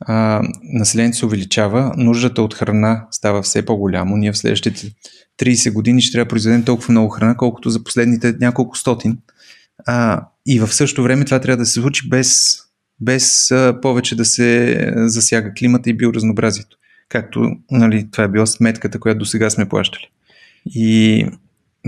а, 0.00 0.42
населението 0.62 1.16
се 1.16 1.26
увеличава, 1.26 1.92
нуждата 1.96 2.42
от 2.42 2.54
храна 2.54 3.06
става 3.10 3.42
все 3.42 3.64
по-голямо. 3.64 4.16
Ние 4.16 4.32
в 4.32 4.38
следващите 4.38 4.90
30 5.38 5.72
години 5.72 6.02
ще 6.02 6.12
трябва 6.12 6.24
да 6.24 6.28
произведем 6.28 6.64
толкова 6.64 6.92
много 6.92 7.08
храна, 7.08 7.36
колкото 7.36 7.70
за 7.70 7.84
последните 7.84 8.34
няколко 8.40 8.78
стотин. 8.78 9.18
А, 9.86 10.26
и 10.46 10.60
в 10.60 10.74
същото 10.74 11.02
време 11.02 11.24
това 11.24 11.40
трябва 11.40 11.56
да 11.56 11.66
се 11.66 11.80
случи 11.80 12.08
без, 12.08 12.58
без 13.00 13.50
а, 13.50 13.78
повече 13.82 14.16
да 14.16 14.24
се 14.24 14.76
засяга 14.96 15.52
климата 15.54 15.90
и 15.90 15.96
биоразнообразието 15.96 16.76
както 17.10 17.50
нали, 17.70 18.08
това 18.10 18.24
е 18.24 18.28
била 18.28 18.46
сметката, 18.46 19.00
която 19.00 19.18
до 19.18 19.24
сега 19.24 19.50
сме 19.50 19.68
плащали. 19.68 20.08
И 20.66 21.26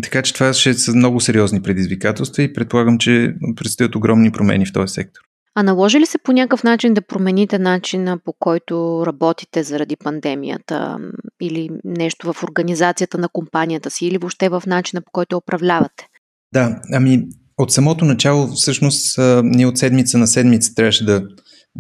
така 0.02 0.22
че 0.22 0.34
това 0.34 0.52
ще 0.52 0.74
са 0.74 0.94
много 0.94 1.20
сериозни 1.20 1.62
предизвикателства 1.62 2.42
и 2.42 2.52
предполагам, 2.52 2.98
че 2.98 3.34
предстоят 3.56 3.94
огромни 3.94 4.32
промени 4.32 4.66
в 4.66 4.72
този 4.72 4.94
сектор. 4.94 5.20
А 5.54 5.62
наложи 5.62 6.00
ли 6.00 6.06
се 6.06 6.18
по 6.18 6.32
някакъв 6.32 6.64
начин 6.64 6.94
да 6.94 7.02
промените 7.02 7.58
начина 7.58 8.18
по 8.24 8.32
който 8.38 9.04
работите 9.06 9.62
заради 9.62 9.96
пандемията 9.96 10.98
или 11.42 11.70
нещо 11.84 12.32
в 12.32 12.42
организацията 12.42 13.18
на 13.18 13.28
компанията 13.28 13.90
си 13.90 14.06
или 14.06 14.18
въобще 14.18 14.48
в 14.48 14.62
начина 14.66 15.02
по 15.02 15.10
който 15.12 15.36
управлявате? 15.36 16.06
Да, 16.52 16.80
ами 16.92 17.28
от 17.62 17.72
самото 17.72 18.04
начало 18.04 18.46
всъщност 18.46 19.18
ние 19.44 19.66
от 19.66 19.78
седмица 19.78 20.18
на 20.18 20.26
седмица 20.26 20.74
трябваше 20.74 21.04
да 21.04 21.28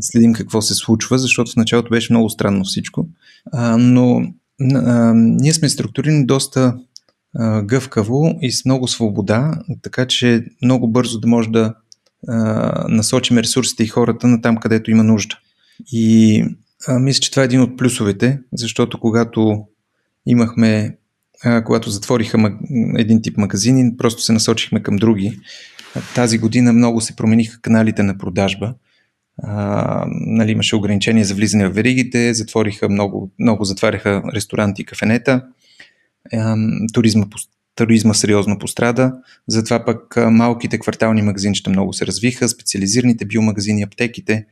следим 0.00 0.32
какво 0.32 0.62
се 0.62 0.74
случва, 0.74 1.18
защото 1.18 1.52
в 1.52 1.56
началото 1.56 1.90
беше 1.90 2.12
много 2.12 2.30
странно 2.30 2.64
всичко. 2.64 3.08
Но 3.78 4.22
ние 5.14 5.52
сме 5.52 5.68
структурирани 5.68 6.26
доста 6.26 6.76
гъвкаво 7.62 8.38
и 8.42 8.52
с 8.52 8.64
много 8.64 8.88
свобода, 8.88 9.58
така 9.82 10.06
че 10.06 10.44
много 10.62 10.88
бързо 10.88 11.20
да 11.20 11.28
може 11.28 11.48
да 11.48 11.74
насочим 12.88 13.38
ресурсите 13.38 13.82
и 13.82 13.88
хората 13.88 14.26
на 14.28 14.40
там, 14.40 14.56
където 14.56 14.90
има 14.90 15.04
нужда. 15.04 15.38
И 15.92 16.44
мисля, 17.00 17.20
че 17.20 17.30
това 17.30 17.42
е 17.42 17.44
един 17.44 17.60
от 17.60 17.78
плюсовете, 17.78 18.40
защото 18.52 19.00
когато 19.00 19.64
имахме, 20.26 20.96
когато 21.64 21.90
затвориха 21.90 22.58
един 22.96 23.22
тип 23.22 23.36
магазини, 23.36 23.96
просто 23.96 24.22
се 24.22 24.32
насочихме 24.32 24.82
към 24.82 24.96
други. 24.96 25.40
Тази 26.14 26.38
година 26.38 26.72
много 26.72 27.00
се 27.00 27.16
промениха 27.16 27.60
каналите 27.60 28.02
на 28.02 28.18
продажба. 28.18 28.74
А, 29.42 30.04
нали, 30.08 30.50
имаше 30.50 30.76
ограничения 30.76 31.24
за 31.24 31.34
влизане 31.34 31.68
в 31.68 31.74
веригите, 31.74 32.34
затвориха 32.34 32.88
много, 32.88 33.30
много 33.38 33.64
затваряха 33.64 34.22
ресторанти 34.34 34.82
и 34.82 34.84
кафенета, 34.84 35.44
а, 36.32 36.56
туризма, 36.92 37.26
туризма 37.74 38.14
сериозно 38.14 38.58
пострада, 38.58 39.12
затова 39.48 39.84
пък 39.84 40.16
малките 40.30 40.78
квартални 40.78 41.22
магазинчета 41.22 41.70
много 41.70 41.92
се 41.92 42.06
развиха, 42.06 42.48
специализираните 42.48 43.24
биомагазини, 43.24 43.82
аптеките. 43.82 44.46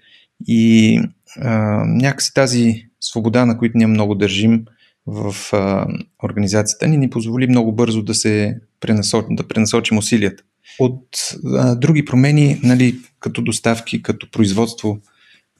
И 0.46 1.00
а, 1.36 1.50
някакси 1.86 2.34
тази 2.34 2.86
свобода, 3.00 3.46
на 3.46 3.58
които 3.58 3.78
ние 3.78 3.86
много 3.86 4.14
държим 4.14 4.64
в 5.06 5.34
а, 5.52 5.86
организацията 6.24 6.88
ни, 6.88 6.96
ни 6.96 7.10
позволи 7.10 7.46
много 7.46 7.72
бързо 7.72 8.02
да 8.02 8.14
се 8.14 8.60
пренасочим, 8.80 9.36
да 9.36 9.48
пренасочим 9.48 9.98
усилията. 9.98 10.42
От 10.78 11.08
а, 11.56 11.74
други 11.74 12.04
промени, 12.04 12.60
нали, 12.62 12.98
като 13.20 13.42
доставки, 13.42 14.02
като 14.02 14.30
производство, 14.30 14.98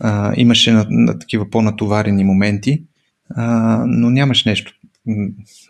а, 0.01 0.33
имаше 0.37 0.73
на, 0.73 0.87
на 0.91 1.19
такива 1.19 1.51
по-натоварени 1.51 2.25
моменти, 2.25 2.83
а, 3.37 3.85
но 3.87 4.11
нямаш 4.11 4.45
нещо 4.45 4.73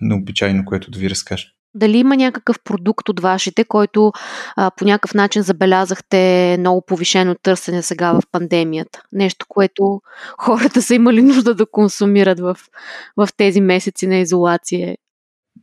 необичайно, 0.01 0.65
което 0.65 0.91
да 0.91 0.99
ви 0.99 1.11
разкажа. 1.11 1.47
Дали 1.75 1.99
има 1.99 2.17
някакъв 2.17 2.57
продукт 2.65 3.09
от 3.09 3.21
вашите, 3.21 3.65
който 3.65 4.13
а, 4.57 4.71
по 4.77 4.85
някакъв 4.85 5.15
начин 5.15 5.43
забелязахте 5.43 6.57
много 6.59 6.83
повишено 6.87 7.35
търсене 7.43 7.83
сега 7.83 8.13
в 8.13 8.23
пандемията? 8.33 9.03
Нещо, 9.13 9.47
което 9.49 10.01
хората 10.39 10.83
са 10.83 10.95
имали 10.95 11.23
нужда 11.23 11.55
да 11.55 11.67
консумират 11.71 12.41
в, 12.41 12.57
в 13.17 13.29
тези 13.37 13.61
месеци 13.61 14.07
на 14.07 14.17
изолация 14.17 14.97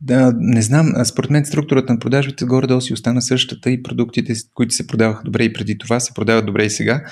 да, 0.00 0.32
не 0.38 0.62
знам. 0.62 1.04
Според 1.04 1.30
мен 1.30 1.44
структурата 1.44 1.92
на 1.92 1.98
продажбите 1.98 2.44
горе-долу 2.44 2.80
си 2.80 2.92
остана 2.92 3.22
същата 3.22 3.70
и 3.70 3.82
продуктите, 3.82 4.34
които 4.54 4.74
се 4.74 4.86
продаваха 4.86 5.24
добре 5.24 5.44
и 5.44 5.52
преди 5.52 5.78
това, 5.78 6.00
се 6.00 6.14
продават 6.14 6.46
добре 6.46 6.64
и 6.64 6.70
сега. 6.70 7.04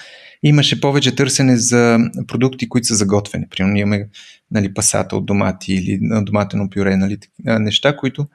Имаше 0.43 0.80
повече 0.80 1.16
търсене 1.16 1.57
за 1.57 1.99
продукти, 2.26 2.68
които 2.68 2.87
са 2.87 2.95
заготвени. 2.95 3.49
Примерно 3.51 3.76
имаме 3.76 4.09
нали, 4.51 4.74
пасата 4.74 5.16
от 5.16 5.26
домати 5.26 5.74
или 5.74 5.99
доматено 6.22 6.70
пюре, 6.70 6.97
нали, 6.97 7.18
неща, 7.45 7.97
които 7.97 8.26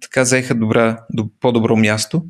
така 0.00 0.24
заеха 0.24 0.54
добра, 0.54 0.98
по-добро 1.40 1.76
място. 1.76 2.24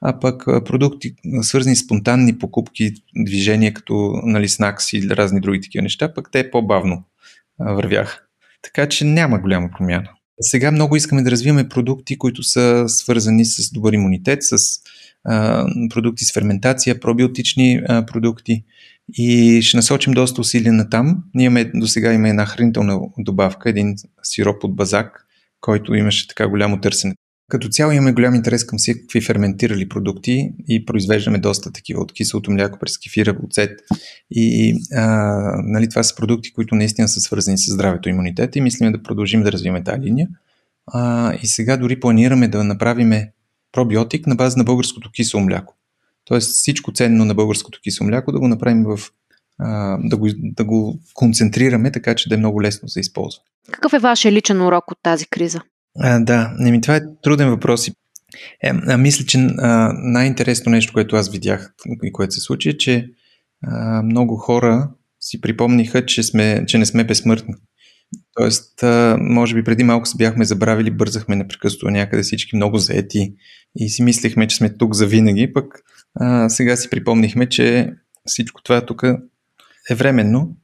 А 0.00 0.20
пък 0.20 0.44
продукти, 0.44 1.14
свързани 1.42 1.76
с 1.76 1.84
спонтанни 1.84 2.38
покупки, 2.38 2.94
движения 3.24 3.74
като 3.74 4.20
нали, 4.24 4.48
снакс 4.48 4.92
или 4.92 5.16
разни 5.16 5.40
други 5.40 5.60
такива 5.60 5.82
неща, 5.82 6.14
пък 6.14 6.28
те 6.32 6.50
по-бавно 6.50 7.04
вървяха. 7.58 8.20
Така 8.62 8.88
че 8.88 9.04
няма 9.04 9.38
голяма 9.38 9.70
промяна. 9.78 10.08
Сега 10.40 10.70
много 10.70 10.96
искаме 10.96 11.22
да 11.22 11.30
развиваме 11.30 11.68
продукти, 11.68 12.18
които 12.18 12.42
са 12.42 12.84
свързани 12.88 13.44
с 13.44 13.72
добър 13.72 13.92
имунитет, 13.92 14.38
с 14.42 14.56
а, 15.24 15.66
продукти 15.90 16.24
с 16.24 16.32
ферментация, 16.32 17.00
пробиотични 17.00 17.80
а, 17.88 18.06
продукти 18.06 18.64
и 19.14 19.60
ще 19.62 19.76
насочим 19.76 20.12
доста 20.12 20.40
усилия 20.40 20.72
на 20.72 20.90
там. 20.90 21.24
Ние 21.34 21.46
имаме, 21.46 21.70
до 21.74 21.86
сега 21.86 22.12
има 22.12 22.28
една 22.28 22.46
хранителна 22.46 23.00
добавка, 23.18 23.70
един 23.70 23.96
сироп 24.22 24.64
от 24.64 24.76
базак, 24.76 25.26
който 25.60 25.94
имаше 25.94 26.28
така 26.28 26.48
голямо 26.48 26.80
търсене. 26.80 27.14
Като 27.48 27.68
цяло 27.68 27.92
имаме 27.92 28.12
голям 28.12 28.34
интерес 28.34 28.64
към 28.64 28.78
всякакви 28.78 29.20
ферментирали 29.20 29.88
продукти 29.88 30.52
и 30.68 30.86
произвеждаме 30.86 31.38
доста 31.38 31.72
такива 31.72 32.02
от 32.02 32.12
киселото 32.12 32.50
мляко 32.50 32.78
през 32.78 32.98
кефира, 32.98 33.36
оцет. 33.44 33.80
И 34.30 34.76
а, 34.94 35.06
нали, 35.64 35.88
това 35.88 36.02
са 36.02 36.14
продукти, 36.14 36.52
които 36.52 36.74
наистина 36.74 37.08
са 37.08 37.20
свързани 37.20 37.58
с 37.58 37.72
здравето 37.72 38.08
и 38.08 38.12
имунитета 38.12 38.58
и 38.58 38.62
мислим 38.62 38.92
да 38.92 39.02
продължим 39.02 39.42
да 39.42 39.52
развиваме 39.52 39.84
тази 39.84 40.00
линия. 40.00 40.28
А, 40.86 41.32
и 41.42 41.46
сега 41.46 41.76
дори 41.76 42.00
планираме 42.00 42.48
да 42.48 42.64
направим 42.64 43.12
пробиотик 43.72 44.26
на 44.26 44.34
база 44.34 44.58
на 44.58 44.64
българското 44.64 45.10
кисело 45.10 45.42
мляко. 45.42 45.74
Тоест 46.24 46.50
всичко 46.50 46.92
ценно 46.92 47.24
на 47.24 47.34
българското 47.34 47.80
кисело 47.82 48.08
мляко 48.08 48.32
да 48.32 48.38
го 48.38 48.48
направим 48.48 48.84
в 48.84 49.00
да, 49.98 50.16
го, 50.16 50.28
да 50.36 50.64
го 50.64 50.98
концентрираме, 51.14 51.92
така 51.92 52.14
че 52.14 52.28
да 52.28 52.34
е 52.34 52.38
много 52.38 52.62
лесно 52.62 52.88
за 52.88 53.00
използване. 53.00 53.44
Какъв 53.72 53.92
е 53.92 53.98
вашия 53.98 54.32
личен 54.32 54.62
урок 54.62 54.90
от 54.90 54.98
тази 55.02 55.26
криза? 55.26 55.60
А, 56.00 56.20
да, 56.20 56.54
не 56.58 56.70
ми 56.70 56.80
това 56.80 56.96
е 56.96 57.02
труден 57.22 57.48
въпрос. 57.48 57.88
Е, 57.88 57.92
а, 58.62 58.96
мисля, 58.96 59.24
че 59.26 59.38
а, 59.38 59.92
най-интересно 59.94 60.72
нещо, 60.72 60.92
което 60.92 61.16
аз 61.16 61.30
видях 61.30 61.74
и 62.02 62.12
което 62.12 62.34
се 62.34 62.40
случи, 62.40 62.68
е, 62.68 62.78
че 62.78 63.10
а, 63.62 64.02
много 64.02 64.36
хора 64.36 64.90
си 65.20 65.40
припомниха, 65.40 66.06
че, 66.06 66.22
сме, 66.22 66.64
че 66.66 66.78
не 66.78 66.86
сме 66.86 67.04
безсмъртни. 67.04 67.54
Тоест, 68.34 68.82
а, 68.82 69.16
може 69.20 69.54
би 69.54 69.64
преди 69.64 69.84
малко 69.84 70.06
се 70.06 70.16
бяхме 70.16 70.44
забравили, 70.44 70.90
бързахме 70.90 71.36
непрекъснато 71.36 71.90
някъде 71.90 72.22
всички 72.22 72.56
много 72.56 72.78
заети 72.78 73.34
и 73.76 73.88
си 73.88 74.02
мислехме, 74.02 74.46
че 74.46 74.56
сме 74.56 74.76
тук 74.76 74.94
за 74.94 75.06
винаги, 75.06 75.52
пък 75.52 75.82
а, 76.14 76.48
сега 76.48 76.76
си 76.76 76.90
припомнихме, 76.90 77.48
че 77.48 77.92
всичко 78.26 78.62
това 78.62 78.86
тук 78.86 79.02
е 79.90 79.94
временно 79.94 80.56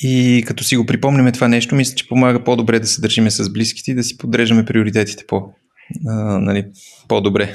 и 0.00 0.44
като 0.46 0.64
си 0.64 0.76
го 0.76 0.86
припомняме 0.86 1.32
това 1.32 1.48
нещо, 1.48 1.74
мисля, 1.74 1.94
че 1.94 2.08
помага 2.08 2.44
по-добре 2.44 2.80
да 2.80 2.86
се 2.86 3.00
държиме 3.00 3.30
с 3.30 3.52
близките 3.52 3.90
и 3.90 3.94
да 3.94 4.02
си 4.02 4.18
подреждаме 4.18 4.64
приоритетите 4.64 5.24
по, 5.28 5.42
а, 6.06 6.14
нали, 6.38 6.66
по-добре. 7.08 7.54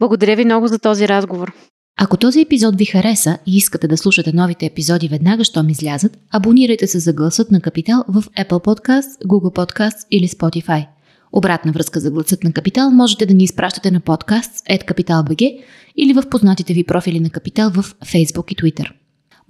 Благодаря 0.00 0.36
ви 0.36 0.44
много 0.44 0.66
за 0.66 0.78
този 0.78 1.08
разговор. 1.08 1.52
Ако 2.00 2.16
този 2.16 2.40
епизод 2.40 2.78
ви 2.78 2.84
хареса 2.84 3.38
и 3.46 3.56
искате 3.56 3.88
да 3.88 3.96
слушате 3.96 4.32
новите 4.32 4.66
епизоди 4.66 5.08
веднага, 5.08 5.44
щом 5.44 5.68
излязат, 5.68 6.18
абонирайте 6.30 6.86
се 6.86 6.98
за 6.98 7.12
гласът 7.12 7.50
на 7.50 7.60
Капитал 7.60 8.04
в 8.08 8.22
Apple 8.22 8.64
Podcast, 8.64 9.26
Google 9.26 9.56
Podcast 9.56 10.06
или 10.10 10.28
Spotify. 10.28 10.86
Обратна 11.32 11.72
връзка 11.72 12.00
за 12.00 12.10
гласът 12.10 12.44
на 12.44 12.52
Капитал 12.52 12.90
можете 12.90 13.26
да 13.26 13.34
ни 13.34 13.44
изпращате 13.44 13.90
на 13.90 14.00
подкаст 14.00 14.66
@capital.bg 14.66 15.60
или 15.96 16.12
в 16.12 16.28
познатите 16.30 16.74
ви 16.74 16.84
профили 16.84 17.20
на 17.20 17.30
Капитал 17.30 17.70
в 17.70 17.82
Facebook 17.82 18.52
и 18.52 18.56
Twitter. 18.56 18.90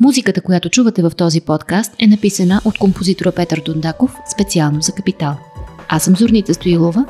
Музиката, 0.01 0.41
която 0.41 0.69
чувате 0.69 1.03
в 1.03 1.13
този 1.17 1.41
подкаст 1.41 1.93
е 1.99 2.07
написана 2.07 2.61
от 2.65 2.79
композитора 2.79 3.33
Петър 3.33 3.63
Дондаков 3.65 4.17
специално 4.33 4.83
за 4.83 4.93
Капитал. 4.93 5.37
Аз 5.89 6.05
съм 6.05 6.17
Зорница 6.17 6.55
Стоилова, 6.55 7.07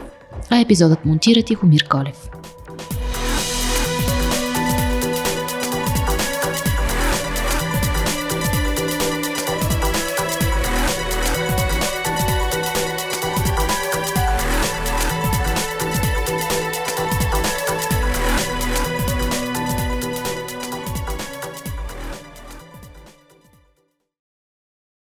а 0.51 0.61
епизодът 0.61 1.05
монтира 1.05 1.43
Тихомир 1.43 1.89
Колев. 1.89 2.38